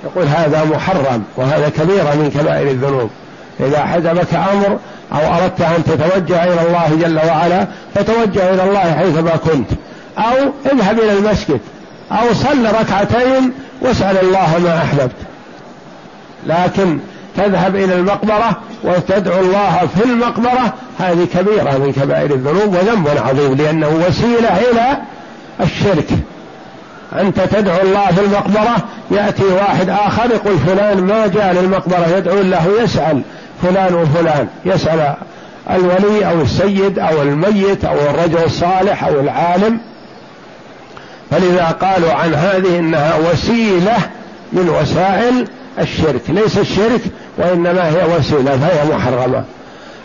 يقول 0.05 0.27
هذا 0.27 0.65
محرم 0.65 1.23
وهذا 1.37 1.69
كبيرة 1.69 2.15
من 2.15 2.31
كبائر 2.31 2.71
الذنوب. 2.71 3.11
إذا 3.61 3.85
حجبك 3.85 4.35
أمر 4.35 4.79
أو 5.13 5.35
أردت 5.35 5.61
أن 5.61 5.85
تتوجه 5.85 6.45
إلى 6.45 6.67
الله 6.67 6.89
جل 7.03 7.19
وعلا 7.29 7.67
فتوجه 7.95 8.55
إلى 8.55 8.65
الله 8.65 8.95
حيثما 8.95 9.37
كنت. 9.37 9.71
أو 10.19 10.51
اذهب 10.73 10.99
إلى 10.99 11.13
المسجد. 11.13 11.61
أو 12.15 12.35
صل 12.35 12.67
ركعتين 12.81 13.53
واسأل 13.81 14.19
الله 14.19 14.59
ما 14.59 14.77
أحببت. 14.77 15.17
لكن 16.47 16.99
تذهب 17.37 17.77
إلى 17.77 17.95
المقبرة 17.95 18.57
وتدعو 18.85 19.41
الله 19.41 19.89
في 19.97 20.05
المقبرة 20.05 20.75
هذه 20.99 21.27
كبيرة 21.35 21.79
من 21.79 21.93
كبائر 21.93 22.31
الذنوب 22.31 22.75
وذنب 22.75 23.09
عظيم 23.09 23.55
لأنه 23.55 23.89
وسيلة 24.09 24.59
إلى 24.71 24.97
الشرك. 25.61 26.09
أنت 27.21 27.41
تدعو 27.41 27.81
الله 27.83 28.07
في 28.07 28.21
المقبرة 28.21 28.77
يأتي 29.11 29.45
واحد 29.45 29.89
آخر 29.89 30.31
يقول 30.31 30.59
فلان 30.59 31.05
ما 31.05 31.27
جاء 31.27 31.53
للمقبرة 31.53 32.07
يدعو 32.17 32.39
الله 32.39 32.69
يسأل 32.83 33.23
فلان 33.63 33.95
وفلان 33.95 34.49
يسأل 34.65 35.15
الولي 35.71 36.27
أو 36.31 36.41
السيد 36.41 36.99
أو 36.99 37.23
الميت 37.23 37.85
أو 37.85 37.97
الرجل 38.11 38.45
الصالح 38.45 39.05
أو 39.05 39.21
العالم. 39.21 39.81
فلذا 41.35 41.65
قالوا 41.65 42.13
عن 42.13 42.35
هذه 42.35 42.79
إنها 42.79 43.17
وسيلة 43.17 43.97
من 44.53 44.69
وسائل 44.69 45.49
الشرك. 45.79 46.23
ليس 46.29 46.59
الشرك 46.59 47.01
وإنما 47.39 47.89
هي 47.89 48.17
وسيلة 48.19 48.59
فهي 48.59 48.97
محرمة. 48.97 49.45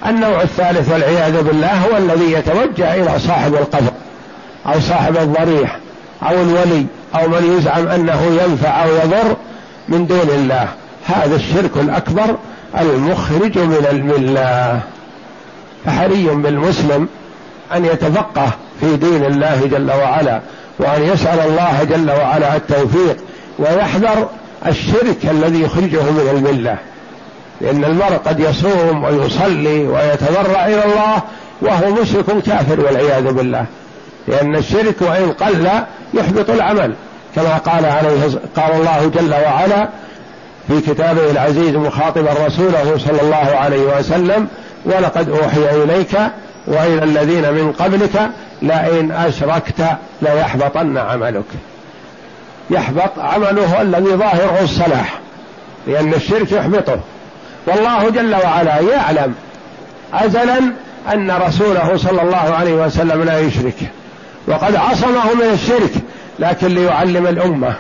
النوع 0.06 0.42
الثالث 0.42 0.92
والعياذ 0.92 1.44
بالله 1.44 1.74
هو 1.74 1.98
الذي 1.98 2.32
يتوجه 2.32 2.94
إلى 2.94 3.20
صاحب 3.20 3.54
القبر 3.54 3.92
أو 4.66 4.80
صاحب 4.80 5.18
الضريح 5.18 5.78
أو 6.24 6.42
الولي 6.42 6.86
أو 7.16 7.28
من 7.28 7.58
يزعم 7.58 7.88
أنه 7.88 8.40
ينفع 8.44 8.84
أو 8.84 8.90
يضر 8.90 9.36
من 9.90 10.08
دون 10.08 10.30
الله. 10.30 10.68
هذا 11.06 11.36
الشرك 11.36 11.72
الأكبر 11.76 12.36
المخرج 12.80 13.58
من 13.58 13.88
الملة. 13.92 14.80
فحري 15.86 16.26
بالمسلم 16.26 17.08
أن 17.76 17.86
يتفقه 17.86 18.52
في 18.82 18.96
دين 18.96 19.26
الله 19.26 19.66
جل 19.72 19.92
وعلا. 19.92 20.42
وأن 20.80 21.04
يسأل 21.04 21.40
الله 21.40 21.84
جل 21.84 22.12
وعلا 22.12 22.56
التوفيق 22.56 23.18
ويحذر 23.60 24.30
الشرك 24.68 25.26
الذي 25.32 25.62
يخرجه 25.62 26.02
من 26.02 26.30
الملة. 26.36 26.78
لأن 27.62 27.84
المرء 27.84 28.18
قد 28.26 28.40
يصوم 28.40 29.04
ويصلي 29.04 29.88
ويتضرع 29.88 30.66
إلى 30.66 30.84
الله 30.86 31.22
وهو 31.62 32.02
مشرك 32.02 32.44
كافر 32.46 32.80
والعياذ 32.80 33.34
بالله. 33.34 33.66
لأن 34.28 34.56
الشرك 34.56 35.02
وإن 35.02 35.32
قل 35.32 35.68
يحبط 36.14 36.50
العمل 36.50 36.94
كما 37.36 37.58
قال 37.58 37.86
عليه 37.86 38.40
قال 38.56 38.72
الله 38.72 39.12
جل 39.16 39.34
وعلا 39.34 39.90
في 40.68 40.82
كتابه 40.82 41.32
العزيز 41.32 41.76
مخاطبا 41.76 42.30
رسوله 42.46 42.98
صلى 42.98 43.22
الله 43.22 43.56
عليه 43.56 44.00
وسلم 44.00 44.48
ولقد 44.86 45.30
أوحي 45.30 45.84
إليك 45.84 46.18
وإلى 46.68 47.04
الذين 47.04 47.54
من 47.54 47.72
قبلك 47.72 48.30
لئن 48.62 49.12
أشركت 49.12 49.86
ليحبطن 50.22 50.98
عملك. 50.98 51.46
يحبط 52.70 53.20
عمله 53.20 53.82
الذي 53.82 54.10
ظاهره 54.16 54.60
الصلاح 54.64 55.20
لأن 55.88 56.14
الشرك 56.14 56.52
يحبطه. 56.52 57.00
والله 57.68 58.10
جل 58.10 58.36
وعلا 58.36 58.80
يعلم 58.80 59.36
أزلا 60.14 60.60
أن 61.14 61.32
رسوله 61.32 61.98
صلى 61.98 62.22
الله 62.22 62.56
عليه 62.60 62.74
وسلم 62.74 63.24
لا 63.24 63.40
يشرك. 63.40 63.78
وقد 64.48 64.76
عصمه 64.76 65.34
من 65.34 65.50
الشرك 65.54 65.92
لكن 66.40 66.68
ليعلم 66.68 67.28
الأمة 67.28 67.74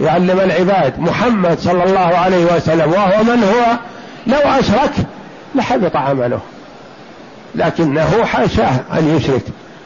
يعلم 0.00 0.40
العباد. 0.40 1.00
محمد 1.00 1.58
صلى 1.58 1.84
الله 1.84 2.18
عليه 2.18 2.44
وسلم 2.56 2.92
وهو 2.92 3.22
من 3.22 3.42
هو؟ 3.44 3.76
لو 4.26 4.38
أشرك 4.38 4.92
لحبط 5.54 5.96
عمله. 5.96 6.40
لكنه 7.54 8.24
حاشاه 8.24 8.80
أن 8.92 9.16
يشرك. 9.16 9.42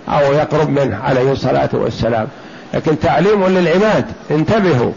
أو 0.09 0.33
يقرب 0.33 0.71
منه 0.71 0.99
عليه 1.05 1.33
الصلاة 1.33 1.69
والسلام. 1.73 2.29
لكن 2.75 2.99
تعليم 2.99 3.47
للعباد 3.47 4.05
انتبهوا. 4.31 4.93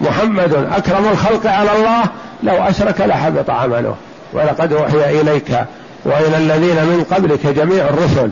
محمد 0.00 0.54
أكرم 0.72 1.08
الخلق 1.12 1.46
على 1.46 1.76
الله 1.76 2.02
لو 2.42 2.54
أشرك 2.54 3.00
لحبط 3.00 3.50
عمله. 3.50 3.94
ولقد 4.32 4.72
أوحي 4.72 5.20
إليك 5.20 5.50
وإلى 6.04 6.36
الذين 6.36 6.76
من 6.76 7.04
قبلك 7.10 7.46
جميع 7.46 7.84
الرسل. 7.84 8.30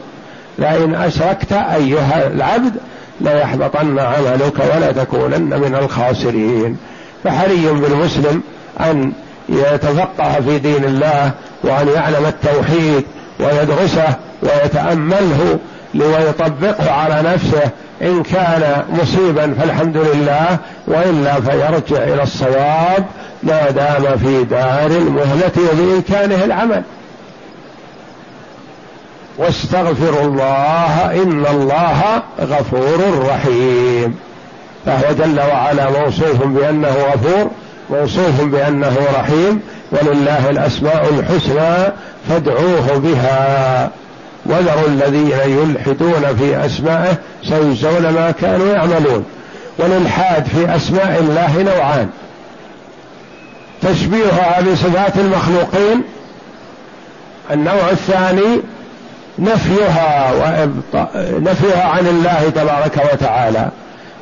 لئن 0.58 0.94
أشركت 0.94 1.52
أيها 1.52 2.26
العبد 2.26 2.72
ليحبطن 3.20 3.98
عملك 3.98 4.58
ولا 4.74 4.92
تكونن 4.92 5.60
من 5.60 5.74
الخاسرين. 5.82 6.76
فحري 7.24 7.66
بالمسلم 7.66 8.42
أن 8.80 9.12
يتفقه 9.48 10.40
في 10.40 10.58
دين 10.58 10.84
الله 10.84 11.30
وأن 11.64 11.88
يعلم 11.88 12.26
التوحيد 12.26 13.04
ويدرسه 13.40 14.14
ويتأمله 14.42 15.58
ويطبقه 15.94 16.90
على 16.92 17.22
نفسه. 17.34 17.70
إن 18.02 18.22
كان 18.22 18.82
مصيبا 19.02 19.54
فالحمد 19.60 19.96
لله 19.96 20.58
وإلا 20.86 21.40
فيرجع 21.40 22.02
إلى 22.04 22.22
الصواب. 22.22 23.04
ما 23.42 23.70
دام 23.70 24.18
في 24.18 24.44
دار 24.44 24.86
المهلة 24.86 25.52
وبإمكانه 25.72 26.44
العمل. 26.44 26.82
واستغفروا 29.38 30.22
الله 30.22 31.22
إن 31.22 31.46
الله 31.50 32.22
غفور 32.40 33.28
رحيم. 33.28 34.16
فهو 34.86 35.12
جل 35.18 35.40
وعلا 35.40 35.90
موصوف 35.90 36.44
بأنه 36.44 36.96
غفور 37.12 37.50
موصوف 37.90 38.40
بأنه 38.40 38.96
رحيم. 39.18 39.60
ولله 39.92 40.50
الأسماء 40.50 41.08
الحسنى 41.18 41.92
فادعوه 42.28 42.98
بها. 42.98 43.90
وذروا 44.46 44.88
الذين 44.88 45.30
يلحدون 45.46 46.36
في 46.38 46.66
أسمائه 46.66 47.14
سيجزون 47.42 48.02
ما 48.02 48.34
كانوا 48.40 48.74
يعملون. 48.74 49.24
والإلحاد 49.78 50.46
في 50.46 50.76
أسماء 50.76 51.18
الله 51.20 51.62
نوعان. 51.62 52.08
تشبيهها 53.82 54.60
بصفات 54.60 55.16
المخلوقين. 55.16 56.02
النوع 57.50 57.90
الثاني 57.90 58.60
نفيها 59.38 60.32
نفيها 61.18 61.84
عن 61.84 62.06
الله 62.06 62.52
تبارك 62.54 63.12
وتعالى. 63.12 63.68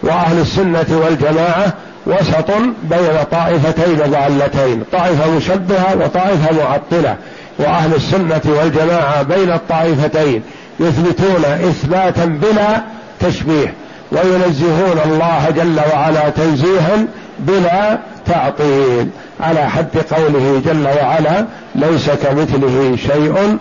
وأهل 0.02 0.40
السنة 0.40 1.00
والجماعة 1.04 1.72
وسط 2.06 2.50
بين 2.82 3.24
طائفتين 3.30 3.96
ضالتين 3.96 4.82
طائفة 4.92 5.30
مشبهة 5.30 5.96
وطائفة 5.96 6.52
معطلة. 6.52 7.16
وأهل 7.58 7.94
السنة 7.94 8.40
والجماعة 8.44 9.22
بين 9.22 9.52
الطائفتين 9.52 10.42
يثبتون 10.80 11.44
إثباتا 11.44 12.24
بلا 12.24 12.82
تشبيه 13.20 13.74
وينزهون 14.12 15.00
الله 15.04 15.50
جل 15.56 15.80
وعلا 15.94 16.28
تنزيها 16.28 17.06
بلا 17.38 17.98
تعطيل 18.26 19.08
على 19.40 19.70
حد 19.70 19.98
قوله 20.10 20.62
جل 20.66 20.86
وعلا 20.86 21.46
ليس 21.74 22.10
كمثله 22.10 22.96
شيء 22.96 23.58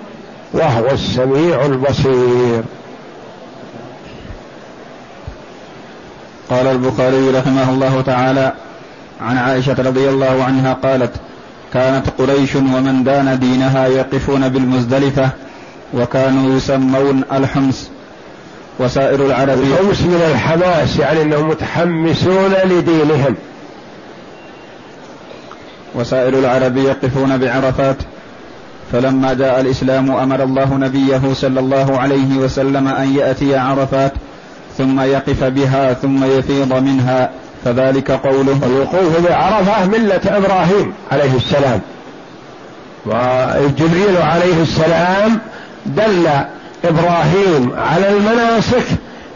وهو 0.54 0.86
السميع 0.92 1.66
البصير. 1.66 2.64
قال 6.50 6.68
البخاري 6.68 7.30
رحمه 7.30 7.70
الله 7.70 8.02
تعالى 8.02 8.54
عن 9.22 9.38
عائشة 9.38 9.76
رضي 9.80 10.10
الله 10.10 10.44
عنها 10.44 10.74
قالت 10.74 11.12
كانت 11.74 12.06
قريش 12.18 12.56
ومن 12.56 13.04
دان 13.04 13.40
دينها 13.40 13.88
يقفون 13.88 14.50
بالمزدلفة 14.50 15.30
وكانوا 15.94 16.58
يسمون 16.58 17.24
الحمص 17.32 17.90
وسائر 18.80 19.26
العرب 19.26 19.60
الحمص 19.60 20.02
من 20.02 20.22
الحماس 20.32 21.00
يعني 21.00 21.22
إنهم 21.22 21.50
متحمسون 21.50 22.54
لدينهم. 22.66 23.36
وسائر 25.96 26.40
العرب 26.40 26.78
يقفون 26.78 27.38
بعرفات. 27.38 27.98
فلما 28.92 29.34
جاء 29.34 29.62
الإسلام 29.62 30.12
أمر 30.12 30.44
الله 30.44 30.74
نبيه 30.78 31.22
صلى 31.34 31.60
الله 31.60 31.98
عليه 32.00 32.38
وسلم 32.38 32.88
أن 32.88 33.16
يأتي 33.16 33.56
عرفات 33.56 34.14
ثم 34.78 35.02
يقف 35.02 35.44
بها 35.44 35.94
ثم 35.94 36.24
يفيض 36.24 36.74
منها. 36.74 37.30
فذلك 37.66 38.12
قوله 38.12 38.60
الوقوف 38.64 39.28
بعرفة 39.30 39.86
ملة 39.86 40.22
إبراهيم 40.26 40.94
عليه 41.12 41.36
السلام. 41.36 41.82
وجبريل 43.06 44.18
عليه 44.18 44.62
السلام 44.62 45.40
دل 45.86 46.28
إبراهيم 46.86 47.72
على 47.78 48.10
المناسك 48.10 48.86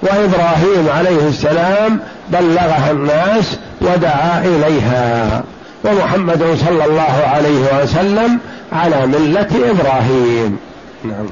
وإبراهيم 0.01 0.89
عليه 0.97 1.27
السلام 1.27 1.99
بلغها 2.29 2.91
الناس 2.91 3.57
ودعا 3.81 4.45
إليها. 4.45 5.43
ومحمد 5.85 6.57
صلى 6.65 6.85
الله 6.85 7.23
عليه 7.27 7.83
وسلم 7.83 8.39
على 8.73 9.05
ملة 9.05 9.49
إبراهيم. 9.71 10.57
نعم. 11.03 11.25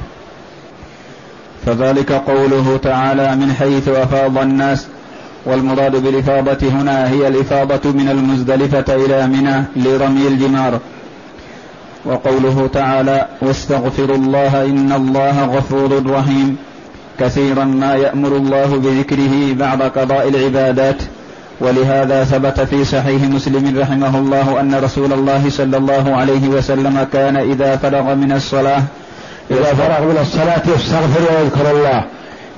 فذلك 1.66 2.12
قوله 2.12 2.80
تعالى 2.84 3.36
من 3.36 3.54
حيث 3.54 3.88
أفاض 3.88 4.38
الناس 4.38 4.88
والمراد 5.46 5.96
بالإفاضة 6.04 6.68
هنا 6.70 7.10
هي 7.10 7.28
الإفاضة 7.28 7.92
من 7.92 8.10
المزدلفة 8.10 8.96
إلى 8.96 9.28
منى 9.28 9.64
لرمي 9.76 10.28
الجمار. 10.28 10.80
وقوله 12.06 12.70
تعالى 12.74 13.28
واستغفروا 13.42 14.16
الله 14.16 14.66
إن 14.66 14.92
الله 14.92 15.46
غفور 15.46 16.12
رحيم 16.12 16.58
كثيرا 17.20 17.64
ما 17.64 17.96
يأمر 17.96 18.38
الله 18.38 18.66
بذكره 18.66 19.54
بعد 19.54 19.82
قضاء 19.82 20.28
العبادات. 20.30 21.02
ولهذا 21.62 22.24
ثبت 22.24 22.60
في 22.60 22.86
صحيح 22.86 23.22
مسلم 23.24 23.80
رحمه 23.80 24.20
الله 24.20 24.60
أن 24.60 24.76
رسول 24.76 25.14
الله 25.14 25.50
صلى 25.50 25.78
الله 25.78 26.16
عليه 26.16 26.48
وسلم 26.48 27.08
كان 27.14 27.38
إذا 27.38 27.76
فرغ 27.78 28.16
من 28.16 28.32
الصلاة 28.32 28.84
إذا 29.52 29.74
فرغ 29.74 30.06
من 30.06 30.18
الصلاة 30.22 30.62
يستغفر 30.76 31.22
ويذكر 31.36 31.72
الله. 31.72 32.04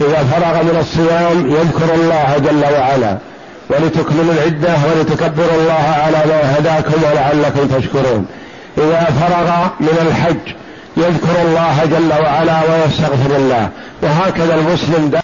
إذا 0.02 0.24
فرغ 0.32 0.64
من 0.64 0.78
الصيام 0.80 1.48
يذكر 1.48 1.94
الله 1.94 2.38
جل 2.38 2.64
وعلا 2.74 3.18
ولتكملوا 3.70 4.34
العدة 4.34 4.74
ولتكبروا 4.86 5.58
الله 5.62 5.96
على 6.04 6.18
ما 6.28 6.58
هداكم 6.58 7.04
ولعلكم 7.04 7.68
تشكرون. 7.68 8.26
إذا 8.78 9.08
فرغ 9.20 9.68
من 9.80 10.08
الحج 10.08 10.56
يذكر 10.98 11.42
الله 11.46 11.86
جل 11.86 12.24
وعلا 12.24 12.60
ويستغفر 12.62 13.36
الله. 13.36 13.70
وهكذا 14.04 14.56
المسلم 14.56 15.10